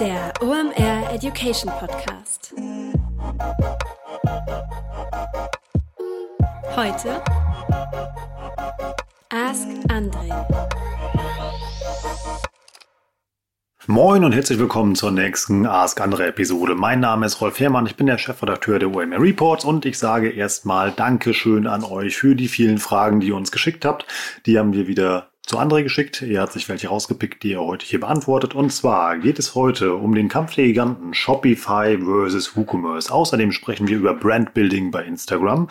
Der 0.00 0.32
OMR 0.40 1.12
Education 1.12 1.72
Podcast. 1.72 2.54
Heute 6.76 7.20
Ask 9.30 9.66
Andre. 9.88 10.46
Moin 13.88 14.22
und 14.22 14.32
herzlich 14.32 14.60
willkommen 14.60 14.94
zur 14.94 15.10
nächsten 15.10 15.66
Ask 15.66 16.00
Andre 16.00 16.26
Episode. 16.26 16.76
Mein 16.76 17.00
Name 17.00 17.26
ist 17.26 17.40
Rolf 17.40 17.58
Herrmann, 17.58 17.86
ich 17.86 17.96
bin 17.96 18.06
der 18.06 18.18
Chefredakteur 18.18 18.78
der 18.78 18.94
OMR 18.94 19.20
Reports 19.20 19.64
und 19.64 19.84
ich 19.84 19.98
sage 19.98 20.30
erstmal 20.30 20.92
Dankeschön 20.92 21.66
an 21.66 21.82
euch 21.82 22.16
für 22.16 22.36
die 22.36 22.48
vielen 22.48 22.78
Fragen, 22.78 23.18
die 23.18 23.28
ihr 23.28 23.36
uns 23.36 23.50
geschickt 23.50 23.84
habt. 23.84 24.06
Die 24.46 24.58
haben 24.58 24.74
wir 24.74 24.86
wieder 24.86 25.30
zu 25.48 25.58
André 25.58 25.82
geschickt. 25.82 26.20
Er 26.20 26.42
hat 26.42 26.52
sich 26.52 26.68
welche 26.68 26.88
rausgepickt, 26.88 27.42
die 27.42 27.54
er 27.54 27.62
heute 27.62 27.86
hier 27.86 28.00
beantwortet. 28.00 28.54
Und 28.54 28.70
zwar 28.70 29.16
geht 29.16 29.38
es 29.38 29.54
heute 29.54 29.94
um 29.94 30.14
den 30.14 30.28
Kampf 30.28 30.54
der 30.54 30.66
Giganten 30.66 31.14
Shopify 31.14 31.98
versus 31.98 32.54
WooCommerce. 32.54 33.10
Außerdem 33.10 33.50
sprechen 33.52 33.88
wir 33.88 33.96
über 33.96 34.12
Brandbuilding 34.12 34.90
bei 34.90 35.04
Instagram. 35.04 35.68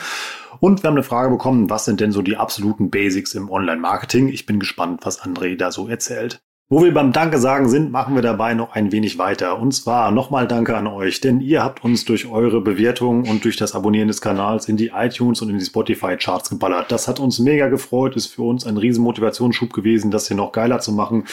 Und 0.59 0.81
wir 0.81 0.87
haben 0.87 0.95
eine 0.95 1.03
Frage 1.03 1.29
bekommen, 1.29 1.69
was 1.69 1.85
sind 1.85 1.99
denn 1.99 2.11
so 2.11 2.23
die 2.23 2.37
absoluten 2.37 2.89
Basics 2.89 3.35
im 3.35 3.51
Online-Marketing? 3.51 4.29
Ich 4.29 4.47
bin 4.47 4.59
gespannt, 4.59 5.01
was 5.03 5.21
André 5.21 5.55
da 5.55 5.71
so 5.71 5.87
erzählt. 5.87 6.41
Wo 6.69 6.83
wir 6.83 6.93
beim 6.93 7.13
Danke 7.13 7.37
sagen 7.37 7.69
sind, 7.69 7.93
machen 7.93 8.15
wir 8.15 8.21
dabei 8.21 8.53
noch 8.53 8.73
ein 8.73 8.91
wenig 8.91 9.17
weiter. 9.17 9.57
Und 9.57 9.71
zwar 9.71 10.11
nochmal 10.11 10.49
Danke 10.49 10.75
an 10.75 10.85
euch, 10.85 11.21
denn 11.21 11.39
ihr 11.39 11.63
habt 11.63 11.81
uns 11.85 12.03
durch 12.03 12.29
eure 12.29 12.59
Bewertungen 12.59 13.25
und 13.25 13.45
durch 13.45 13.55
das 13.55 13.73
Abonnieren 13.73 14.09
des 14.09 14.19
Kanals 14.19 14.67
in 14.67 14.75
die 14.75 14.91
iTunes 14.93 15.41
und 15.41 15.49
in 15.49 15.59
die 15.59 15.63
Spotify-Charts 15.63 16.49
geballert. 16.49 16.91
Das 16.91 17.07
hat 17.07 17.21
uns 17.21 17.39
mega 17.39 17.69
gefreut, 17.69 18.17
ist 18.17 18.27
für 18.27 18.41
uns 18.41 18.67
ein 18.67 18.75
riesen 18.75 19.01
Motivationsschub 19.05 19.71
gewesen, 19.71 20.11
das 20.11 20.27
hier 20.27 20.35
noch 20.35 20.51
geiler 20.51 20.81
zu 20.81 20.91
machen. 20.91 21.23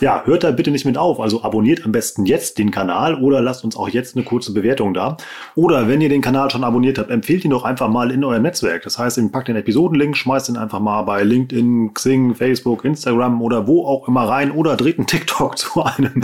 Ja, 0.00 0.24
hört 0.26 0.44
da 0.44 0.50
bitte 0.50 0.70
nicht 0.70 0.84
mit 0.84 0.98
auf. 0.98 1.20
Also 1.20 1.42
abonniert 1.42 1.86
am 1.86 1.92
besten 1.92 2.26
jetzt 2.26 2.58
den 2.58 2.70
Kanal 2.70 3.14
oder 3.14 3.40
lasst 3.40 3.64
uns 3.64 3.76
auch 3.78 3.88
jetzt 3.88 4.14
eine 4.14 4.26
kurze 4.26 4.52
Bewertung 4.52 4.92
da. 4.92 5.16
Oder 5.54 5.88
wenn 5.88 6.02
ihr 6.02 6.10
den 6.10 6.20
Kanal 6.20 6.50
schon 6.50 6.64
abonniert 6.64 6.98
habt, 6.98 7.08
empfehlt 7.10 7.46
ihn 7.46 7.52
doch 7.52 7.64
einfach 7.64 7.88
mal 7.88 8.10
in 8.10 8.22
eurem 8.24 8.42
Netzwerk. 8.42 8.82
Das 8.82 8.98
heißt, 8.98 9.16
ihr 9.16 9.32
packt 9.32 9.48
den 9.48 9.56
Episodenlink, 9.56 10.18
schmeißt 10.18 10.50
ihn 10.50 10.58
einfach 10.58 10.80
mal 10.80 11.00
bei 11.04 11.22
LinkedIn, 11.22 11.94
Xing, 11.94 12.34
Facebook, 12.34 12.84
Instagram 12.84 13.40
oder 13.40 13.66
wo 13.66 13.86
auch 13.86 14.06
immer 14.06 14.28
rein 14.28 14.50
oder 14.50 14.81
dritten 14.82 15.06
TikTok 15.06 15.56
zu 15.62 15.82
einem 15.84 16.22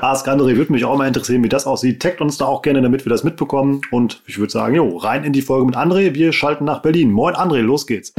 Ask 0.00 0.26
Andre. 0.26 0.56
Würde 0.56 0.72
mich 0.72 0.84
auch 0.84 0.98
mal 0.98 1.06
interessieren, 1.06 1.44
wie 1.44 1.48
das 1.48 1.66
aussieht. 1.66 2.02
Taggt 2.02 2.20
uns 2.20 2.38
da 2.38 2.46
auch 2.46 2.62
gerne, 2.62 2.82
damit 2.82 3.04
wir 3.04 3.10
das 3.10 3.22
mitbekommen. 3.22 3.80
Und 3.92 4.22
ich 4.26 4.38
würde 4.38 4.52
sagen, 4.52 4.74
jo, 4.74 4.96
rein 4.96 5.22
in 5.22 5.32
die 5.32 5.42
Folge 5.42 5.66
mit 5.66 5.76
André. 5.76 6.14
Wir 6.14 6.32
schalten 6.32 6.64
nach 6.64 6.82
Berlin. 6.82 7.12
Moin 7.12 7.34
André, 7.34 7.60
los 7.60 7.86
geht's. 7.86 8.12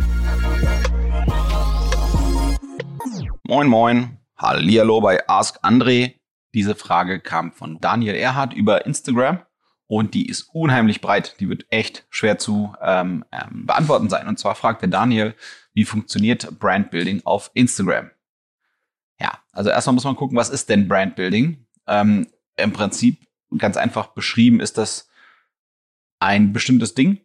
Moin 3.44 3.68
Moin. 3.68 4.18
Hallihallo 4.38 5.02
bei 5.02 5.28
Ask 5.28 5.60
André. 5.64 6.14
Diese 6.54 6.76
Frage 6.76 7.20
kam 7.20 7.52
von 7.52 7.80
Daniel 7.82 8.16
Erhardt 8.16 8.54
über 8.54 8.86
Instagram 8.86 9.40
und 9.88 10.14
die 10.14 10.28
ist 10.28 10.50
unheimlich 10.54 11.02
breit. 11.02 11.36
Die 11.42 11.50
wird 11.50 11.66
echt 11.70 12.06
schwer 12.10 12.38
zu 12.38 12.74
ähm, 12.82 13.26
ähm, 13.32 13.66
beantworten 13.66 14.10
sein. 14.10 14.28
Und 14.28 14.40
zwar 14.40 14.56
fragt 14.56 14.82
der 14.82 14.90
Daniel, 14.90 15.36
wie 15.74 15.84
funktioniert 15.84 16.60
Brandbuilding 16.60 17.22
auf 17.26 17.52
Instagram? 17.54 18.10
Ja, 19.22 19.38
also 19.52 19.70
erstmal 19.70 19.94
muss 19.94 20.04
man 20.04 20.16
gucken, 20.16 20.36
was 20.36 20.50
ist 20.50 20.70
denn 20.70 20.88
Brandbuilding? 20.88 21.68
Ähm, 21.88 22.28
Im 22.58 22.74
Prinzip 22.74 23.28
ganz 23.56 23.78
einfach 23.78 24.08
beschrieben 24.08 24.60
ist 24.60 24.80
das 24.80 25.10
ein 26.20 26.54
bestimmtes 26.54 26.96
Ding 26.96 27.22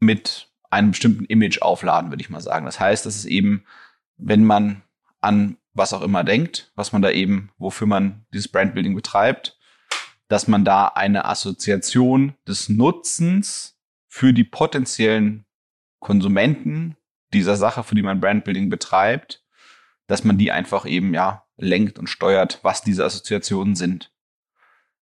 mit 0.00 0.50
einem 0.70 0.90
bestimmten 0.90 1.24
Image 1.26 1.62
aufladen, 1.62 2.10
würde 2.10 2.22
ich 2.22 2.30
mal 2.30 2.40
sagen. 2.40 2.66
Das 2.66 2.80
heißt, 2.80 3.06
das 3.06 3.14
ist 3.14 3.26
eben, 3.26 3.64
wenn 4.16 4.44
man 4.44 4.82
an 5.20 5.56
was 5.72 5.92
auch 5.92 6.02
immer 6.02 6.24
denkt, 6.24 6.72
was 6.74 6.92
man 6.92 7.02
da 7.02 7.10
eben, 7.10 7.50
wofür 7.58 7.86
man 7.86 8.26
dieses 8.34 8.48
Brandbuilding 8.48 8.94
betreibt, 8.96 9.56
dass 10.26 10.48
man 10.48 10.64
da 10.64 10.86
eine 10.86 11.26
Assoziation 11.26 12.34
des 12.46 12.68
Nutzens 12.68 13.78
für 14.08 14.32
die 14.32 14.44
potenziellen 14.44 15.44
Konsumenten 16.00 16.96
dieser 17.32 17.56
Sache, 17.56 17.84
für 17.84 17.94
die 17.94 18.02
man 18.02 18.20
Brandbuilding 18.20 18.68
betreibt, 18.68 19.39
dass 20.10 20.24
man 20.24 20.38
die 20.38 20.50
einfach 20.50 20.86
eben 20.86 21.14
ja 21.14 21.44
lenkt 21.56 22.00
und 22.00 22.08
steuert, 22.08 22.58
was 22.62 22.82
diese 22.82 23.04
Assoziationen 23.04 23.76
sind. 23.76 24.12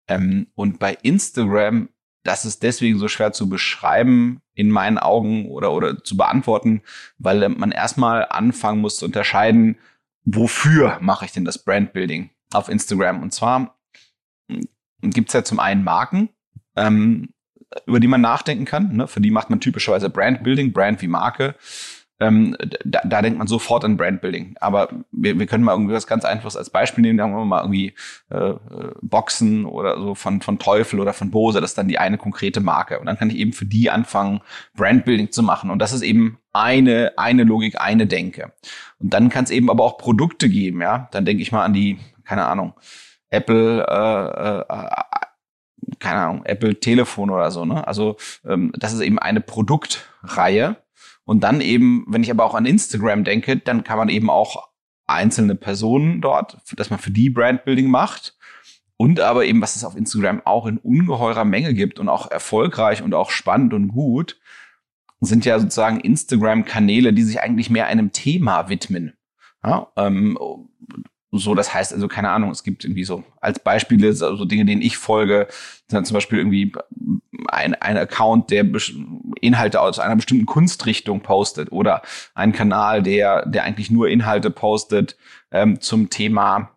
Ähm, 0.07 0.47
und 0.55 0.79
bei 0.79 0.97
Instagram, 1.01 1.89
das 2.23 2.45
ist 2.45 2.63
deswegen 2.63 2.97
so 2.97 3.09
schwer 3.09 3.33
zu 3.33 3.49
beschreiben, 3.49 4.41
in 4.53 4.71
meinen 4.71 4.97
Augen 4.97 5.49
oder, 5.49 5.73
oder 5.73 6.01
zu 6.05 6.15
beantworten, 6.15 6.83
weil 7.17 7.49
man 7.49 7.73
erstmal 7.73 8.27
anfangen 8.29 8.79
muss 8.79 8.95
zu 8.95 9.05
unterscheiden, 9.05 9.77
wofür 10.23 10.99
mache 11.01 11.25
ich 11.25 11.33
denn 11.33 11.43
das 11.43 11.57
Brandbuilding 11.57 12.29
auf 12.53 12.69
Instagram? 12.69 13.21
Und 13.21 13.33
zwar 13.33 13.77
hm, 14.49 14.69
gibt's 15.01 15.33
ja 15.33 15.43
zum 15.43 15.59
einen 15.59 15.83
Marken, 15.83 16.29
ähm, 16.77 17.33
über 17.87 17.99
die 17.99 18.07
man 18.07 18.21
nachdenken 18.21 18.63
kann. 18.63 18.95
Ne? 18.95 19.07
Für 19.09 19.19
die 19.19 19.31
macht 19.31 19.49
man 19.49 19.59
typischerweise 19.59 20.09
Brandbuilding, 20.09 20.71
Brand 20.71 21.01
wie 21.01 21.07
Marke. 21.07 21.55
Ähm, 22.19 22.55
da, 22.85 23.01
da 23.03 23.21
denkt 23.21 23.37
man 23.37 23.47
sofort 23.47 23.83
an 23.83 23.97
Brandbuilding. 23.97 24.55
Aber 24.59 24.89
wir, 25.11 25.37
wir 25.37 25.45
können 25.47 25.63
mal 25.63 25.73
irgendwie 25.73 25.93
was 25.93 26.07
ganz 26.07 26.25
Einfaches 26.25 26.55
als 26.55 26.69
Beispiel 26.69 27.01
nehmen. 27.01 27.17
Da 27.17 27.25
haben 27.25 27.33
wir 27.33 27.45
mal 27.45 27.61
irgendwie 27.61 27.93
äh, 28.29 28.49
äh, 28.51 28.57
Boxen 29.01 29.65
oder 29.65 29.99
so 29.99 30.15
von, 30.15 30.41
von 30.41 30.59
Teufel 30.59 30.99
oder 30.99 31.13
von 31.13 31.31
Bose. 31.31 31.59
Das 31.59 31.71
ist 31.71 31.77
dann 31.77 31.87
die 31.87 31.97
eine 31.97 32.17
konkrete 32.17 32.61
Marke. 32.61 32.99
Und 32.99 33.07
dann 33.07 33.17
kann 33.17 33.29
ich 33.29 33.37
eben 33.37 33.53
für 33.53 33.65
die 33.65 33.89
anfangen, 33.89 34.41
Brandbuilding 34.75 35.31
zu 35.31 35.43
machen. 35.43 35.69
Und 35.69 35.79
das 35.79 35.91
ist 35.91 36.01
eben 36.01 36.37
eine, 36.53 37.13
eine 37.17 37.43
Logik, 37.43 37.81
eine 37.81 38.07
Denke. 38.07 38.53
Und 38.99 39.13
dann 39.13 39.29
kann 39.29 39.43
es 39.43 39.51
eben 39.51 39.69
aber 39.69 39.83
auch 39.83 39.97
Produkte 39.97 40.49
geben. 40.49 40.81
Ja, 40.81 41.09
Dann 41.11 41.25
denke 41.25 41.41
ich 41.41 41.51
mal 41.51 41.65
an 41.65 41.73
die, 41.73 41.97
keine 42.23 42.45
Ahnung, 42.45 42.73
Apple 43.29 43.85
äh, 43.87 44.73
äh, 44.73 45.03
keine 45.99 46.19
Ahnung, 46.21 46.45
Apple 46.45 46.79
Telefon 46.79 47.29
oder 47.29 47.51
so, 47.51 47.65
ne? 47.65 47.85
Also 47.87 48.17
ähm, 48.45 48.71
das 48.77 48.93
ist 48.93 49.01
eben 49.01 49.19
eine 49.19 49.41
Produktreihe 49.41 50.77
und 51.25 51.43
dann 51.43 51.61
eben, 51.61 52.05
wenn 52.07 52.23
ich 52.23 52.31
aber 52.31 52.45
auch 52.45 52.55
an 52.55 52.65
Instagram 52.65 53.23
denke, 53.23 53.57
dann 53.57 53.83
kann 53.83 53.97
man 53.97 54.09
eben 54.09 54.29
auch 54.29 54.69
einzelne 55.05 55.55
Personen 55.55 56.21
dort, 56.21 56.57
dass 56.75 56.89
man 56.89 56.99
für 56.99 57.11
die 57.11 57.29
Brandbuilding 57.29 57.89
macht. 57.89 58.37
Und 58.97 59.19
aber 59.19 59.45
eben, 59.45 59.61
was 59.61 59.75
es 59.75 59.83
auf 59.83 59.97
Instagram 59.97 60.41
auch 60.45 60.65
in 60.65 60.77
ungeheurer 60.77 61.45
Menge 61.45 61.73
gibt 61.73 61.99
und 61.99 62.09
auch 62.09 62.29
erfolgreich 62.29 63.01
und 63.01 63.13
auch 63.13 63.31
spannend 63.31 63.73
und 63.73 63.89
gut, 63.89 64.39
sind 65.19 65.45
ja 65.45 65.59
sozusagen 65.59 65.99
Instagram-Kanäle, 65.99 67.13
die 67.13 67.23
sich 67.23 67.41
eigentlich 67.41 67.69
mehr 67.69 67.87
einem 67.87 68.11
Thema 68.11 68.69
widmen. 68.69 69.13
Ja, 69.63 69.87
ähm, 69.95 70.37
so, 71.39 71.55
das 71.55 71.73
heißt 71.73 71.93
also, 71.93 72.07
keine 72.07 72.29
Ahnung, 72.29 72.51
es 72.51 72.63
gibt 72.63 72.83
irgendwie 72.83 73.03
so 73.03 73.23
als 73.41 73.59
Beispiele 73.59 74.13
so 74.13 74.27
also 74.27 74.45
Dinge, 74.45 74.65
denen 74.65 74.81
ich 74.81 74.97
folge, 74.97 75.47
sind 75.87 76.05
zum 76.05 76.13
Beispiel 76.13 76.37
irgendwie 76.37 76.73
ein, 77.47 77.73
ein 77.75 77.97
Account, 77.97 78.51
der 78.51 78.65
Inhalte 79.41 79.81
aus 79.81 79.99
einer 79.99 80.15
bestimmten 80.15 80.45
Kunstrichtung 80.45 81.21
postet 81.21 81.71
oder 81.71 82.03
ein 82.35 82.51
Kanal, 82.51 83.01
der, 83.01 83.45
der 83.47 83.63
eigentlich 83.63 83.89
nur 83.89 84.09
Inhalte 84.09 84.51
postet 84.51 85.17
ähm, 85.51 85.81
zum 85.81 86.09
Thema 86.09 86.69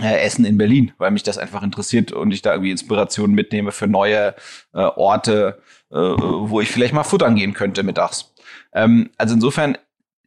äh, 0.00 0.24
Essen 0.24 0.44
in 0.44 0.58
Berlin, 0.58 0.92
weil 0.98 1.10
mich 1.10 1.22
das 1.22 1.38
einfach 1.38 1.62
interessiert 1.62 2.10
und 2.10 2.32
ich 2.32 2.42
da 2.42 2.52
irgendwie 2.52 2.70
Inspirationen 2.70 3.34
mitnehme 3.34 3.70
für 3.70 3.86
neue 3.86 4.34
äh, 4.72 4.78
Orte, 4.78 5.62
äh, 5.90 5.96
wo 5.96 6.60
ich 6.60 6.70
vielleicht 6.70 6.94
mal 6.94 7.04
futtern 7.04 7.36
gehen 7.36 7.54
könnte 7.54 7.82
mittags. 7.82 8.34
Ähm, 8.72 9.10
also 9.18 9.34
insofern 9.34 9.78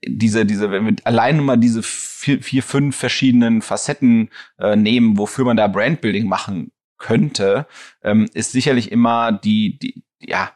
diese, 0.05 0.45
diese, 0.45 0.71
wenn 0.71 0.85
wir 0.85 0.95
allein 1.03 1.43
mal 1.43 1.57
diese 1.57 1.81
vier, 1.83 2.41
vier 2.41 2.63
fünf 2.63 2.95
verschiedenen 2.95 3.61
Facetten 3.61 4.29
äh, 4.59 4.75
nehmen, 4.75 5.17
wofür 5.17 5.45
man 5.45 5.57
da 5.57 5.67
Brandbuilding 5.67 6.27
machen 6.27 6.71
könnte, 6.97 7.67
ähm, 8.03 8.27
ist 8.33 8.51
sicherlich 8.51 8.91
immer 8.91 9.31
die, 9.31 9.77
die, 9.79 10.03
ja, 10.19 10.51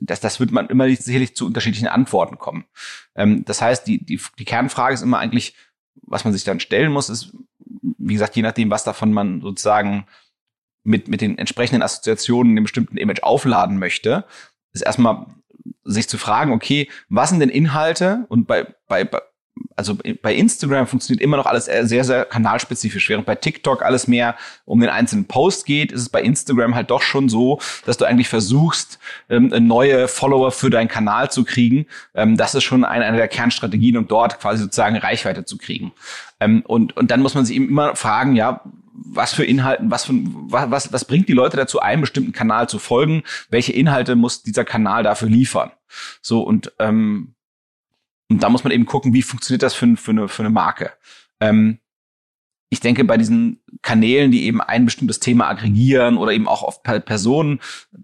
das, 0.00 0.20
das 0.20 0.40
wird 0.40 0.52
man 0.52 0.68
immer 0.68 0.88
sicherlich 0.94 1.34
zu 1.34 1.46
unterschiedlichen 1.46 1.88
Antworten 1.88 2.38
kommen. 2.38 2.64
Ähm, 3.14 3.44
das 3.44 3.62
heißt, 3.62 3.86
die, 3.86 4.04
die, 4.04 4.20
die 4.38 4.44
Kernfrage 4.44 4.94
ist 4.94 5.02
immer 5.02 5.18
eigentlich, 5.18 5.54
was 6.02 6.24
man 6.24 6.32
sich 6.32 6.44
dann 6.44 6.60
stellen 6.60 6.92
muss, 6.92 7.08
ist, 7.08 7.32
wie 7.80 8.14
gesagt, 8.14 8.36
je 8.36 8.42
nachdem, 8.42 8.70
was 8.70 8.84
davon 8.84 9.12
man 9.12 9.40
sozusagen 9.40 10.06
mit, 10.82 11.08
mit 11.08 11.20
den 11.20 11.38
entsprechenden 11.38 11.82
Assoziationen 11.82 12.52
in 12.52 12.58
einem 12.58 12.64
bestimmten 12.64 12.98
Image 12.98 13.22
aufladen 13.22 13.78
möchte, 13.78 14.24
ist 14.72 14.82
erstmal 14.82 15.26
sich 15.84 16.08
zu 16.08 16.18
fragen, 16.18 16.52
okay, 16.52 16.88
was 17.08 17.30
sind 17.30 17.40
denn 17.40 17.50
Inhalte? 17.50 18.24
Und 18.28 18.46
bei, 18.46 18.66
bei, 18.88 19.08
also 19.76 19.96
bei 20.22 20.34
Instagram 20.34 20.86
funktioniert 20.86 21.22
immer 21.22 21.36
noch 21.36 21.46
alles 21.46 21.66
sehr, 21.66 22.04
sehr 22.04 22.24
kanalspezifisch. 22.24 23.08
Während 23.08 23.26
bei 23.26 23.34
TikTok 23.34 23.82
alles 23.82 24.08
mehr 24.08 24.36
um 24.64 24.80
den 24.80 24.88
einzelnen 24.88 25.26
Post 25.26 25.66
geht, 25.66 25.92
ist 25.92 26.00
es 26.00 26.08
bei 26.08 26.22
Instagram 26.22 26.74
halt 26.74 26.90
doch 26.90 27.02
schon 27.02 27.28
so, 27.28 27.60
dass 27.84 27.96
du 27.96 28.04
eigentlich 28.04 28.28
versuchst, 28.28 28.98
ähm, 29.28 29.52
neue 29.66 30.08
Follower 30.08 30.52
für 30.52 30.70
deinen 30.70 30.88
Kanal 30.88 31.30
zu 31.30 31.44
kriegen. 31.44 31.86
Ähm, 32.14 32.36
das 32.36 32.54
ist 32.54 32.64
schon 32.64 32.84
eine, 32.84 33.04
eine 33.04 33.16
der 33.16 33.28
Kernstrategien, 33.28 33.96
um 33.96 34.08
dort 34.08 34.40
quasi 34.40 34.62
sozusagen 34.62 34.96
Reichweite 34.96 35.44
zu 35.44 35.58
kriegen. 35.58 35.92
Ähm, 36.40 36.62
und, 36.66 36.96
und 36.96 37.10
dann 37.10 37.20
muss 37.20 37.34
man 37.34 37.44
sich 37.44 37.56
eben 37.56 37.68
immer 37.68 37.96
fragen, 37.96 38.36
ja, 38.36 38.62
was 38.94 39.34
für 39.34 39.44
Inhalten, 39.44 39.90
was, 39.90 40.04
für, 40.04 40.14
was, 40.14 40.92
was 40.92 41.04
bringt 41.04 41.28
die 41.28 41.32
Leute 41.32 41.56
dazu, 41.56 41.80
einem 41.80 42.02
bestimmten 42.02 42.32
Kanal 42.32 42.68
zu 42.68 42.78
folgen? 42.78 43.24
Welche 43.50 43.72
Inhalte 43.72 44.14
muss 44.14 44.42
dieser 44.42 44.64
Kanal 44.64 45.02
dafür 45.02 45.28
liefern? 45.28 45.72
So, 46.22 46.42
und, 46.42 46.72
ähm, 46.78 47.34
und 48.30 48.42
da 48.42 48.48
muss 48.48 48.64
man 48.64 48.72
eben 48.72 48.86
gucken, 48.86 49.12
wie 49.12 49.22
funktioniert 49.22 49.62
das 49.62 49.74
für, 49.74 49.96
für, 49.96 50.12
eine, 50.12 50.28
für 50.28 50.42
eine 50.42 50.50
Marke. 50.50 50.92
Ähm, 51.40 51.78
ich 52.70 52.80
denke, 52.80 53.04
bei 53.04 53.16
diesen 53.16 53.60
Kanälen, 53.82 54.32
die 54.32 54.44
eben 54.44 54.60
ein 54.60 54.84
bestimmtes 54.84 55.20
Thema 55.20 55.48
aggregieren 55.48 56.16
oder 56.16 56.32
eben 56.32 56.48
auch 56.48 56.62
auf 56.62 56.82
Personen, 56.82 57.60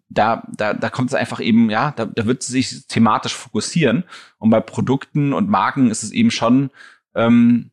da, 0.09 0.47
da, 0.49 0.75
da 0.75 0.91
kommt 0.91 1.11
es 1.11 1.15
einfach 1.15 1.41
eben, 1.41 1.71
ja, 1.71 1.93
da, 1.93 2.05
da 2.05 2.27
wird 2.27 2.43
es 2.43 2.49
sich 2.49 2.87
thematisch 2.87 3.35
fokussieren. 3.35 4.05
Und 4.39 4.51
bei 4.51 4.61
Produkten 4.61 5.33
und 5.33 5.49
Marken 5.49 5.91
ist 5.91 6.03
es 6.03 6.13
eben 6.13 6.31
schon 6.31 6.71
ähm, 7.15 7.71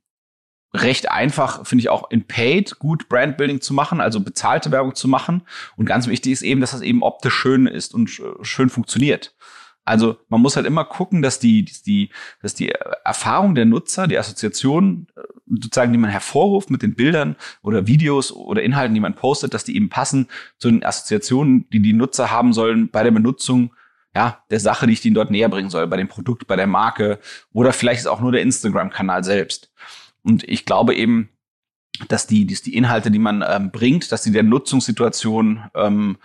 recht 0.74 1.10
einfach, 1.10 1.66
finde 1.66 1.82
ich 1.82 1.90
auch 1.90 2.10
in 2.12 2.28
Paid 2.28 2.80
gut 2.80 3.10
Brandbuilding 3.10 3.62
zu 3.62 3.74
machen, 3.74 4.02
also 4.02 4.20
bezahlte 4.20 4.72
Werbung 4.72 4.96
zu 4.96 5.08
machen. 5.08 5.44
Und 5.76 5.86
ganz 5.86 6.08
wichtig 6.08 6.34
ist 6.34 6.42
eben, 6.42 6.62
dass 6.62 6.72
das 6.72 6.82
eben 6.82 7.04
optisch 7.04 7.34
schön 7.34 7.68
ist 7.68 7.94
und 7.94 8.10
schön 8.42 8.70
funktioniert. 8.70 9.34
Also 9.86 10.18
man 10.28 10.42
muss 10.42 10.58
halt 10.58 10.66
immer 10.66 10.84
gucken, 10.84 11.22
dass 11.22 11.40
die, 11.40 11.64
die, 11.64 12.10
dass 12.42 12.54
die 12.54 12.74
Erfahrung 13.06 13.56
der 13.56 13.64
Nutzer, 13.64 14.08
die 14.08 14.18
Assoziation 14.18 15.08
äh, 15.16 15.22
sozusagen, 15.46 15.94
die 15.94 15.98
man 15.98 16.10
hervorruft 16.10 16.70
mit 16.70 16.82
den 16.82 16.94
Bildern 16.94 17.38
oder 17.64 17.88
Videos 17.88 18.34
oder 18.34 18.62
Inhalten, 18.62 18.94
die 18.94 19.00
man 19.00 19.16
postet, 19.16 19.54
dass 19.54 19.64
die 19.64 19.78
eben 19.78 19.88
passen 19.88 20.28
zu 20.58 20.70
den 20.70 20.84
Assoziationen, 20.84 21.70
die 21.70 21.82
die 21.82 21.94
Nutzer 21.94 22.32
haben 22.32 22.52
sollen 22.52 22.90
bei 22.90 23.02
der 23.04 23.12
Benutzung 23.12 23.72
ja, 24.14 24.44
der 24.50 24.60
Sache, 24.60 24.88
die 24.88 24.94
ich 24.94 25.02
denen 25.02 25.16
dort 25.16 25.32
näher 25.32 25.48
bringen 25.48 25.70
soll, 25.70 25.88
bei 25.88 25.96
dem 25.96 26.08
Produkt, 26.08 26.48
bei 26.48 26.56
der 26.56 26.68
Marke 26.68 27.20
oder 27.54 27.72
vielleicht 27.72 28.02
ist 28.02 28.08
auch 28.08 28.20
nur 28.20 28.32
der 28.34 28.42
Instagram-Kanal 28.42 29.24
selbst. 29.24 29.72
Und 30.28 30.44
ich 30.44 30.66
glaube 30.66 30.94
eben, 30.94 31.30
dass 32.10 32.28
die, 32.28 32.46
dass 32.46 32.62
die 32.62 32.76
Inhalte, 32.76 33.10
die 33.12 33.20
man 33.20 33.44
ähm, 33.48 33.72
bringt, 33.72 34.12
dass 34.12 34.24
sie 34.24 34.32
der 34.32 34.44
Nutzungssituation 34.44 35.64
ähm, 35.74 36.18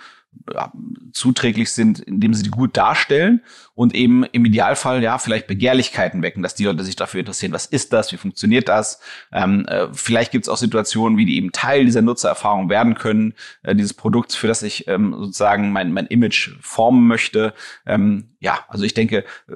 ja, 0.53 0.73
zuträglich 1.13 1.71
sind, 1.71 2.01
indem 2.01 2.35
sie 2.35 2.43
die 2.43 2.51
gut 2.51 2.77
darstellen 2.77 3.43
und 3.75 3.95
eben 3.95 4.25
im 4.25 4.45
Idealfall 4.45 5.03
ja 5.03 5.19
vielleicht 5.19 5.47
Begehrlichkeiten 5.47 6.23
wecken, 6.23 6.43
dass 6.43 6.57
die 6.57 6.65
Leute 6.65 6.83
sich 6.83 6.97
dafür 6.97 7.21
interessieren, 7.21 7.53
was 7.53 7.67
ist 7.67 7.93
das, 7.93 8.11
wie 8.13 8.17
funktioniert 8.17 8.69
das. 8.69 8.99
Ähm, 9.31 9.67
äh, 9.67 9.87
vielleicht 9.93 10.33
gibt 10.33 10.47
es 10.47 10.49
auch 10.49 10.57
Situationen, 10.57 11.17
wie 11.17 11.27
die 11.27 11.37
eben 11.37 11.53
Teil 11.53 11.85
dieser 11.85 12.03
Nutzererfahrung 12.03 12.69
werden 12.69 12.95
können, 12.95 13.35
äh, 13.63 13.77
dieses 13.77 13.95
Produkts, 13.95 14.35
für 14.35 14.49
das 14.49 14.65
ich 14.65 14.89
ähm, 14.89 15.15
sozusagen 15.17 15.71
mein, 15.71 15.93
mein 15.93 16.07
Image 16.07 16.57
formen 16.61 17.07
möchte. 17.07 17.55
Ähm, 17.87 18.35
ja, 18.41 18.59
also 18.69 18.85
ich 18.85 18.95
denke, 18.95 19.25
äh, 19.49 19.55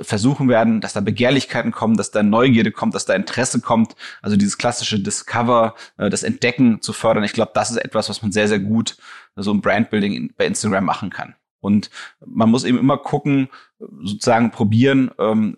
versuchen 0.00 0.48
werden, 0.48 0.80
dass 0.80 0.92
da 0.92 1.00
Begehrlichkeiten 1.00 1.72
kommen, 1.72 1.96
dass 1.96 2.10
da 2.10 2.22
Neugierde 2.22 2.72
kommt, 2.72 2.94
dass 2.94 3.06
da 3.06 3.14
Interesse 3.14 3.60
kommt. 3.60 3.96
Also 4.22 4.36
dieses 4.36 4.58
klassische 4.58 5.00
Discover, 5.00 5.74
äh, 5.98 6.10
das 6.10 6.22
Entdecken 6.22 6.80
zu 6.82 6.92
fördern. 6.92 7.24
Ich 7.24 7.32
glaube, 7.32 7.52
das 7.54 7.70
ist 7.70 7.78
etwas, 7.78 8.08
was 8.08 8.22
man 8.22 8.32
sehr, 8.32 8.48
sehr 8.48 8.60
gut 8.60 8.96
so 9.36 9.52
ein 9.52 9.60
Brandbuilding 9.60 10.32
bei 10.36 10.46
Instagram 10.46 10.84
machen 10.84 11.10
kann. 11.10 11.34
Und 11.60 11.90
man 12.24 12.50
muss 12.50 12.64
eben 12.64 12.78
immer 12.78 12.98
gucken, 12.98 13.48
sozusagen 13.78 14.50
probieren, 14.50 15.10
ähm, 15.18 15.56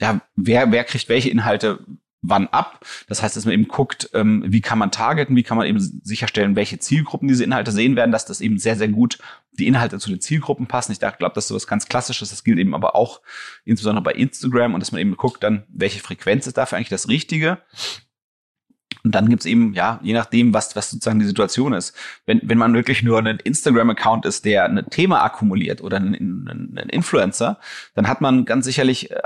ja, 0.00 0.20
wer, 0.36 0.72
wer 0.72 0.84
kriegt 0.84 1.08
welche 1.08 1.30
Inhalte 1.30 1.78
wann 2.22 2.46
ab. 2.48 2.84
Das 3.08 3.22
heißt, 3.22 3.36
dass 3.36 3.44
man 3.44 3.54
eben 3.54 3.68
guckt, 3.68 4.10
ähm, 4.14 4.44
wie 4.46 4.60
kann 4.60 4.78
man 4.78 4.92
targeten, 4.92 5.34
wie 5.36 5.42
kann 5.42 5.56
man 5.56 5.66
eben 5.66 5.80
sicherstellen, 5.80 6.56
welche 6.56 6.78
Zielgruppen 6.78 7.28
diese 7.28 7.44
Inhalte 7.44 7.72
sehen 7.72 7.96
werden, 7.96 8.12
dass 8.12 8.24
das 8.24 8.40
eben 8.40 8.58
sehr, 8.58 8.76
sehr 8.76 8.88
gut 8.88 9.18
die 9.52 9.66
Inhalte 9.66 9.98
zu 9.98 10.08
den 10.08 10.20
Zielgruppen 10.20 10.66
passen. 10.66 10.92
Ich 10.92 10.98
glaube, 10.98 11.32
das 11.34 11.44
ist 11.44 11.48
so 11.48 11.54
was 11.54 11.66
ganz 11.66 11.86
Klassisches. 11.86 12.30
Das 12.30 12.44
gilt 12.44 12.58
eben 12.58 12.74
aber 12.74 12.96
auch 12.96 13.20
insbesondere 13.64 14.02
bei 14.02 14.12
Instagram 14.12 14.74
und 14.74 14.80
dass 14.80 14.92
man 14.92 15.00
eben 15.00 15.16
guckt 15.16 15.42
dann, 15.42 15.64
welche 15.68 16.00
Frequenz 16.00 16.46
ist 16.46 16.56
dafür 16.56 16.78
eigentlich 16.78 16.88
das 16.88 17.08
Richtige. 17.08 17.58
Und 19.04 19.14
dann 19.14 19.28
gibt's 19.28 19.46
eben, 19.46 19.74
ja, 19.74 19.98
je 20.02 20.12
nachdem, 20.12 20.54
was, 20.54 20.76
was 20.76 20.90
sozusagen 20.90 21.18
die 21.18 21.26
Situation 21.26 21.72
ist. 21.72 21.96
Wenn, 22.24 22.40
wenn 22.44 22.58
man 22.58 22.74
wirklich 22.74 23.02
nur 23.02 23.18
ein 23.18 23.38
Instagram-Account 23.38 24.26
ist, 24.26 24.44
der 24.44 24.64
ein 24.64 24.86
Thema 24.90 25.22
akkumuliert 25.22 25.82
oder 25.82 25.96
ein, 25.96 26.14
ein, 26.14 26.78
ein 26.78 26.88
Influencer, 26.88 27.58
dann 27.94 28.06
hat 28.06 28.20
man 28.20 28.44
ganz 28.44 28.64
sicherlich 28.64 29.10
äh, 29.10 29.20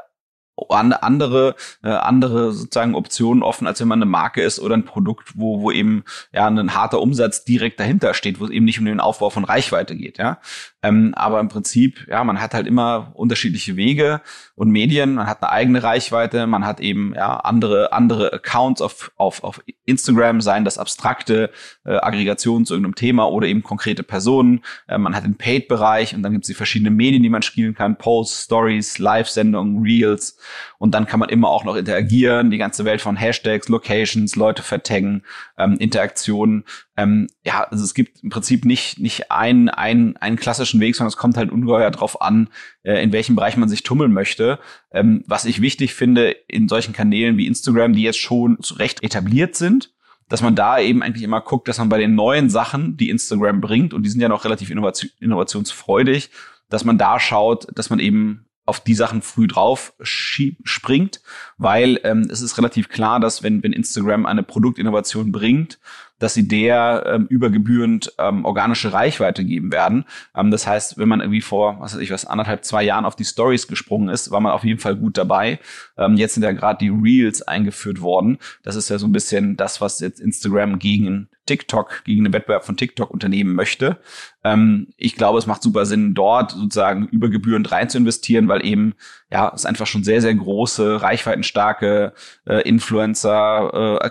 andere 0.70 1.55
äh, 1.82 1.88
andere 1.88 2.53
sozusagen 2.53 2.94
Optionen 2.94 3.43
offen, 3.43 3.67
als 3.67 3.81
wenn 3.81 3.88
man 3.88 4.00
eine 4.00 4.11
Marke 4.11 4.43
ist 4.43 4.58
oder 4.58 4.75
ein 4.75 4.85
Produkt, 4.85 5.32
wo 5.37 5.61
wo 5.61 5.70
eben 5.70 6.05
ja 6.32 6.47
ein 6.47 6.75
harter 6.75 7.00
Umsatz 7.00 7.44
direkt 7.44 7.79
dahinter 7.81 8.14
steht, 8.14 8.41
wo 8.41 8.44
es 8.44 8.50
eben 8.50 8.64
nicht 8.64 8.79
um 8.79 8.85
den 8.85 9.00
Aufbau 9.00 9.31
von 9.31 9.44
Reichweite 9.44 9.97
geht, 9.97 10.19
ja. 10.19 10.38
Ähm, 10.82 11.14
aber 11.14 11.41
im 11.41 11.49
Prinzip, 11.49 12.06
ja, 12.08 12.25
man 12.25 12.41
hat 12.41 12.55
halt 12.55 12.67
immer 12.67 13.12
unterschiedliche 13.14 13.76
Wege 13.76 14.20
und 14.55 14.70
Medien, 14.70 15.14
man 15.14 15.26
hat 15.26 15.43
eine 15.43 15.53
eigene 15.53 15.82
Reichweite, 15.82 16.47
man 16.47 16.64
hat 16.64 16.81
eben 16.81 17.14
ja 17.14 17.37
andere 17.37 17.93
andere 17.93 18.32
Accounts 18.32 18.81
auf 18.81 19.12
auf 19.17 19.44
auf 19.44 19.62
Instagram, 19.85 20.41
seien 20.41 20.64
das 20.64 20.79
abstrakte 20.79 21.50
äh, 21.85 21.97
Aggregationen 21.97 22.64
zu 22.67 22.75
irgendeinem 22.75 22.94
Thema 22.94 23.31
oder 23.31 23.47
eben 23.47 23.62
konkrete 23.62 24.03
Personen. 24.03 24.62
Äh, 24.88 24.99
man 24.99 25.14
hat 25.14 25.25
den 25.25 25.37
Paid-Bereich 25.37 26.14
und 26.14 26.23
dann 26.23 26.32
gibt 26.32 26.44
es 26.44 26.49
die 26.49 26.55
verschiedenen 26.55 26.97
Medien, 26.97 27.23
die 27.23 27.29
man 27.29 27.43
spielen 27.43 27.75
kann, 27.75 27.99
Posts, 27.99 28.44
Stories, 28.44 28.99
Live-Sendungen, 28.99 29.82
Reels 29.82 30.38
und 30.78 30.94
dann 30.94 31.06
kann 31.06 31.20
man 31.20 31.28
immer 31.28 31.48
auch 31.48 31.64
noch 31.64 31.76
interagieren, 31.76 32.50
die 32.50 32.58
ganze 32.58 32.84
Welt 32.84 33.00
von 33.00 33.16
Hashtags, 33.16 33.69
Locations, 33.69 34.37
Leute 34.37 34.62
vertaggen, 34.62 35.22
ähm, 35.58 35.76
Interaktionen. 35.78 36.64
Ähm, 36.96 37.28
ja, 37.44 37.64
also 37.64 37.84
es 37.84 37.94
gibt 37.94 38.22
im 38.22 38.31
Prinzip 38.31 38.64
nicht, 38.64 38.98
nicht 38.98 39.31
einen, 39.31 39.69
einen, 39.69 40.16
einen 40.16 40.37
klassischen 40.37 40.81
Weg, 40.81 40.96
sondern 40.96 41.08
es 41.08 41.16
kommt 41.16 41.37
halt 41.37 41.50
ungeheuer 41.50 41.90
drauf 41.90 42.20
an, 42.20 42.48
äh, 42.82 43.02
in 43.02 43.12
welchem 43.12 43.37
Bereich 43.37 43.56
man 43.56 43.69
sich 43.69 43.82
tummeln 43.82 44.12
möchte. 44.12 44.58
Ähm, 44.93 45.25
was 45.26 45.44
ich 45.44 45.60
wichtig 45.60 45.94
finde 45.94 46.31
in 46.48 46.69
solchen 46.69 46.93
Kanälen 46.93 47.37
wie 47.37 47.46
Instagram, 47.46 47.93
die 47.93 48.02
jetzt 48.02 48.19
schon 48.19 48.58
recht 48.78 49.02
etabliert 49.02 49.56
sind, 49.56 49.93
dass 50.28 50.43
man 50.43 50.56
da 50.56 50.78
eben 50.78 51.02
eigentlich 51.02 51.22
immer 51.22 51.40
guckt, 51.40 51.69
dass 51.69 51.78
man 51.78 51.88
bei 51.88 51.98
den 51.98 52.14
neuen 52.14 52.50
Sachen, 52.50 52.96
die 52.96 53.10
Instagram 53.10 53.60
bringt, 53.60 53.94
und 53.94 54.02
die 54.02 54.10
sind 54.10 54.20
ja 54.20 54.28
noch 54.28 54.44
relativ 54.44 54.70
innovationsfreudig, 54.70 56.31
dass 56.69 56.84
man 56.84 56.98
da 56.98 57.20
schaut, 57.20 57.66
dass 57.76 57.90
man 57.90 58.00
eben 58.00 58.45
auf 58.66 58.80
die 58.80 58.94
Sachen 58.94 59.22
früh 59.22 59.46
drauf 59.46 59.94
springt, 60.02 61.20
weil 61.56 62.00
ähm, 62.02 62.28
es 62.30 62.42
ist 62.42 62.58
relativ 62.58 62.88
klar, 62.88 63.20
dass 63.20 63.42
wenn, 63.42 63.62
wenn 63.62 63.72
Instagram 63.72 64.26
eine 64.26 64.42
Produktinnovation 64.42 65.30
bringt, 65.32 65.78
dass 66.18 66.34
sie 66.34 66.48
der 66.48 67.04
ähm, 67.06 67.26
übergebührend 67.28 68.12
ähm, 68.18 68.44
organische 68.44 68.92
Reichweite 68.92 69.44
geben 69.44 69.70
werden. 69.70 70.04
Ähm, 70.34 70.50
das 70.50 70.66
heißt, 70.66 70.98
wenn 70.98 71.08
man 71.08 71.20
irgendwie 71.20 71.42
vor, 71.42 71.78
was 71.80 71.94
weiß 71.94 72.00
ich 72.00 72.10
was, 72.10 72.24
anderthalb, 72.24 72.64
zwei 72.64 72.82
Jahren 72.82 73.04
auf 73.04 73.16
die 73.16 73.24
Stories 73.24 73.68
gesprungen 73.68 74.08
ist, 74.08 74.30
war 74.30 74.40
man 74.40 74.52
auf 74.52 74.64
jeden 74.64 74.80
Fall 74.80 74.96
gut 74.96 75.16
dabei. 75.16 75.60
Ähm, 75.96 76.16
jetzt 76.16 76.34
sind 76.34 76.42
ja 76.42 76.52
gerade 76.52 76.78
die 76.78 76.88
Reels 76.88 77.42
eingeführt 77.42 78.00
worden. 78.00 78.38
Das 78.62 78.76
ist 78.76 78.88
ja 78.88 78.98
so 78.98 79.06
ein 79.06 79.12
bisschen 79.12 79.56
das, 79.56 79.80
was 79.80 80.00
jetzt 80.00 80.20
Instagram 80.20 80.78
gegen 80.78 81.28
TikTok, 81.46 82.04
gegen 82.04 82.25
den 82.25 82.32
Wettbewerb 82.32 82.64
von 82.64 82.76
TikTok 82.76 83.10
unternehmen 83.10 83.54
möchte. 83.54 83.98
Ähm, 84.44 84.88
ich 84.96 85.16
glaube, 85.16 85.38
es 85.38 85.46
macht 85.46 85.62
super 85.62 85.87
Sinn, 85.87 86.14
dort 86.14 86.52
sozusagen 86.52 87.08
übergebührend 87.08 87.70
rein 87.72 87.88
zu 87.88 87.98
investieren, 87.98 88.48
weil 88.48 88.64
eben, 88.64 88.94
ja, 89.31 89.52
es 89.54 89.66
einfach 89.66 89.87
schon 89.87 90.04
sehr, 90.04 90.20
sehr 90.20 90.34
große, 90.34 91.00
reichweitenstarke 91.02 92.12
äh, 92.46 92.69
Influencer, 92.69 94.00
äh, 94.02 94.10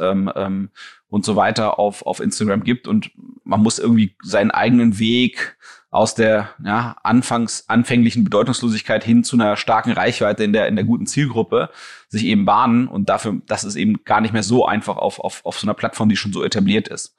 ähm, 0.00 0.32
ähm, 0.34 0.70
und 1.08 1.24
so 1.24 1.36
weiter 1.36 1.78
auf, 1.78 2.04
auf 2.06 2.18
Instagram 2.18 2.64
gibt 2.64 2.88
und 2.88 3.12
man 3.44 3.62
muss 3.62 3.78
irgendwie 3.78 4.16
seinen 4.22 4.50
eigenen 4.50 4.98
Weg 4.98 5.56
aus 5.94 6.16
der 6.16 6.50
ja, 6.64 6.96
anfangs 7.04 7.68
anfänglichen 7.68 8.24
Bedeutungslosigkeit 8.24 9.04
hin 9.04 9.22
zu 9.22 9.36
einer 9.36 9.56
starken 9.56 9.92
Reichweite 9.92 10.42
in 10.42 10.52
der 10.52 10.66
in 10.66 10.74
der 10.74 10.84
guten 10.84 11.06
Zielgruppe 11.06 11.70
sich 12.08 12.24
eben 12.24 12.44
bahnen 12.44 12.88
und 12.88 13.08
dafür 13.08 13.40
das 13.46 13.62
ist 13.62 13.76
eben 13.76 14.02
gar 14.04 14.20
nicht 14.20 14.32
mehr 14.32 14.42
so 14.42 14.66
einfach 14.66 14.96
auf 14.96 15.20
auf 15.20 15.46
auf 15.46 15.56
so 15.56 15.66
einer 15.66 15.74
Plattform, 15.74 16.08
die 16.08 16.16
schon 16.16 16.32
so 16.32 16.42
etabliert 16.42 16.88
ist. 16.88 17.14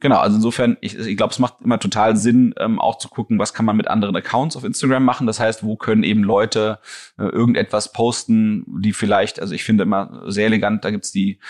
Genau, 0.00 0.18
also 0.18 0.36
insofern, 0.36 0.76
ich, 0.80 0.96
ich 0.96 1.16
glaube, 1.16 1.32
es 1.32 1.40
macht 1.40 1.54
immer 1.60 1.80
total 1.80 2.16
Sinn, 2.16 2.54
ähm, 2.58 2.80
auch 2.80 2.98
zu 2.98 3.08
gucken, 3.08 3.40
was 3.40 3.52
kann 3.52 3.66
man 3.66 3.76
mit 3.76 3.88
anderen 3.88 4.14
Accounts 4.14 4.56
auf 4.56 4.62
Instagram 4.62 5.04
machen. 5.04 5.26
Das 5.26 5.40
heißt, 5.40 5.64
wo 5.64 5.74
können 5.74 6.04
eben 6.04 6.22
Leute 6.22 6.78
äh, 7.18 7.24
irgendetwas 7.24 7.92
posten, 7.92 8.64
die 8.80 8.92
vielleicht, 8.92 9.40
also 9.40 9.54
ich 9.54 9.64
finde 9.64 9.82
immer 9.82 10.22
sehr 10.26 10.46
elegant, 10.46 10.84
da 10.84 10.90
gibt's 10.90 11.10
die 11.10 11.40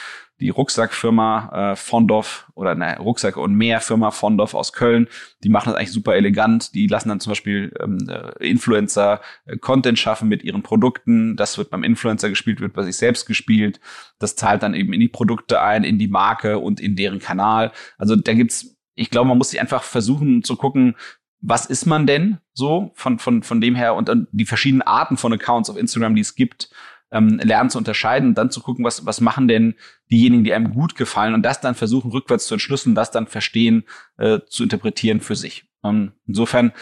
die 0.41 0.51
Rucksackfirma 0.51 1.73
äh, 1.73 1.77
Fondorf 1.77 2.51
oder 2.55 2.75
ne, 2.75 2.99
Rucksack 2.99 3.37
und 3.37 3.55
mehr 3.55 3.81
Firma 3.81 4.11
Fondorf 4.11 4.55
aus 4.55 4.73
Köln, 4.73 5.09
die 5.43 5.49
machen 5.49 5.71
das 5.71 5.77
eigentlich 5.77 5.93
super 5.93 6.15
elegant. 6.15 6.75
Die 6.75 6.87
lassen 6.87 7.09
dann 7.09 7.21
zum 7.21 7.33
Beispiel 7.33 7.73
ähm, 7.81 7.99
äh, 8.09 8.49
Influencer 8.49 9.21
äh, 9.47 9.57
Content 9.57 9.99
schaffen 9.99 10.29
mit 10.29 10.45
ihren 10.45 10.63
Produkten. 10.63 11.37
Das 11.37 11.59
wird 11.59 11.71
beim 11.71 11.83
Influencer 11.83 12.29
gespielt, 12.29 12.61
wird 12.61 12.75
bei 12.75 12.85
sich 12.85 12.97
selbst 12.97 13.27
gespielt. 13.27 13.81
Das 14.19 14.37
zahlt 14.37 14.63
dann 14.63 14.75
eben 14.75 14.93
in 14.93 15.01
die 15.01 15.09
Produkte 15.09 15.61
ein, 15.61 15.85
in 15.85 15.99
die 15.99 16.09
Marke 16.09 16.59
und 16.59 16.81
in 16.81 16.95
deren 16.95 17.19
Kanal. 17.19 17.73
Also 17.97 18.15
da 18.15 18.33
gibt's, 18.33 18.77
ich 18.95 19.11
glaube, 19.11 19.29
man 19.29 19.39
muss 19.39 19.51
sich 19.51 19.61
einfach 19.61 19.83
versuchen 19.83 20.45
zu 20.45 20.57
gucken, 20.57 20.95
was 21.41 21.67
ist 21.67 21.87
man 21.87 22.07
denn 22.07 22.39
so 22.53 22.93
von, 22.95 23.19
von, 23.19 23.43
von 23.43 23.61
dem 23.61 23.75
her 23.75 23.95
und, 23.95 24.09
und 24.09 24.29
die 24.33 24.45
verschiedenen 24.45 24.83
Arten 24.83 25.17
von 25.17 25.33
Accounts 25.33 25.71
auf 25.71 25.77
Instagram, 25.77 26.15
die 26.15 26.21
es 26.21 26.35
gibt 26.35 26.71
ähm, 27.11 27.39
lernen 27.43 27.71
zu 27.71 27.79
unterscheiden 27.79 28.31
und 28.31 28.35
dann 28.39 28.51
zu 28.51 28.61
gucken, 28.61 28.85
was, 28.85 29.07
was 29.07 29.21
machen 29.21 29.49
denn 29.49 29.75
diejenigen, 30.11 30.45
die 30.45 30.53
einem 30.53 30.73
gut 30.73 30.95
gefallen 30.97 31.35
und 31.35 31.43
das 31.43 31.61
dann 31.61 31.75
versuchen, 31.75 32.11
rückwärts 32.11 32.47
zu 32.47 32.55
entschlüsseln, 32.55 32.95
das 32.95 33.11
dann 33.11 33.27
verstehen, 33.27 33.85
äh, 34.19 34.41
zu 34.47 34.63
interpretieren 34.63 35.21
für 35.21 35.37
sich. 35.37 35.65
Und 35.81 36.13
insofern, 36.27 36.73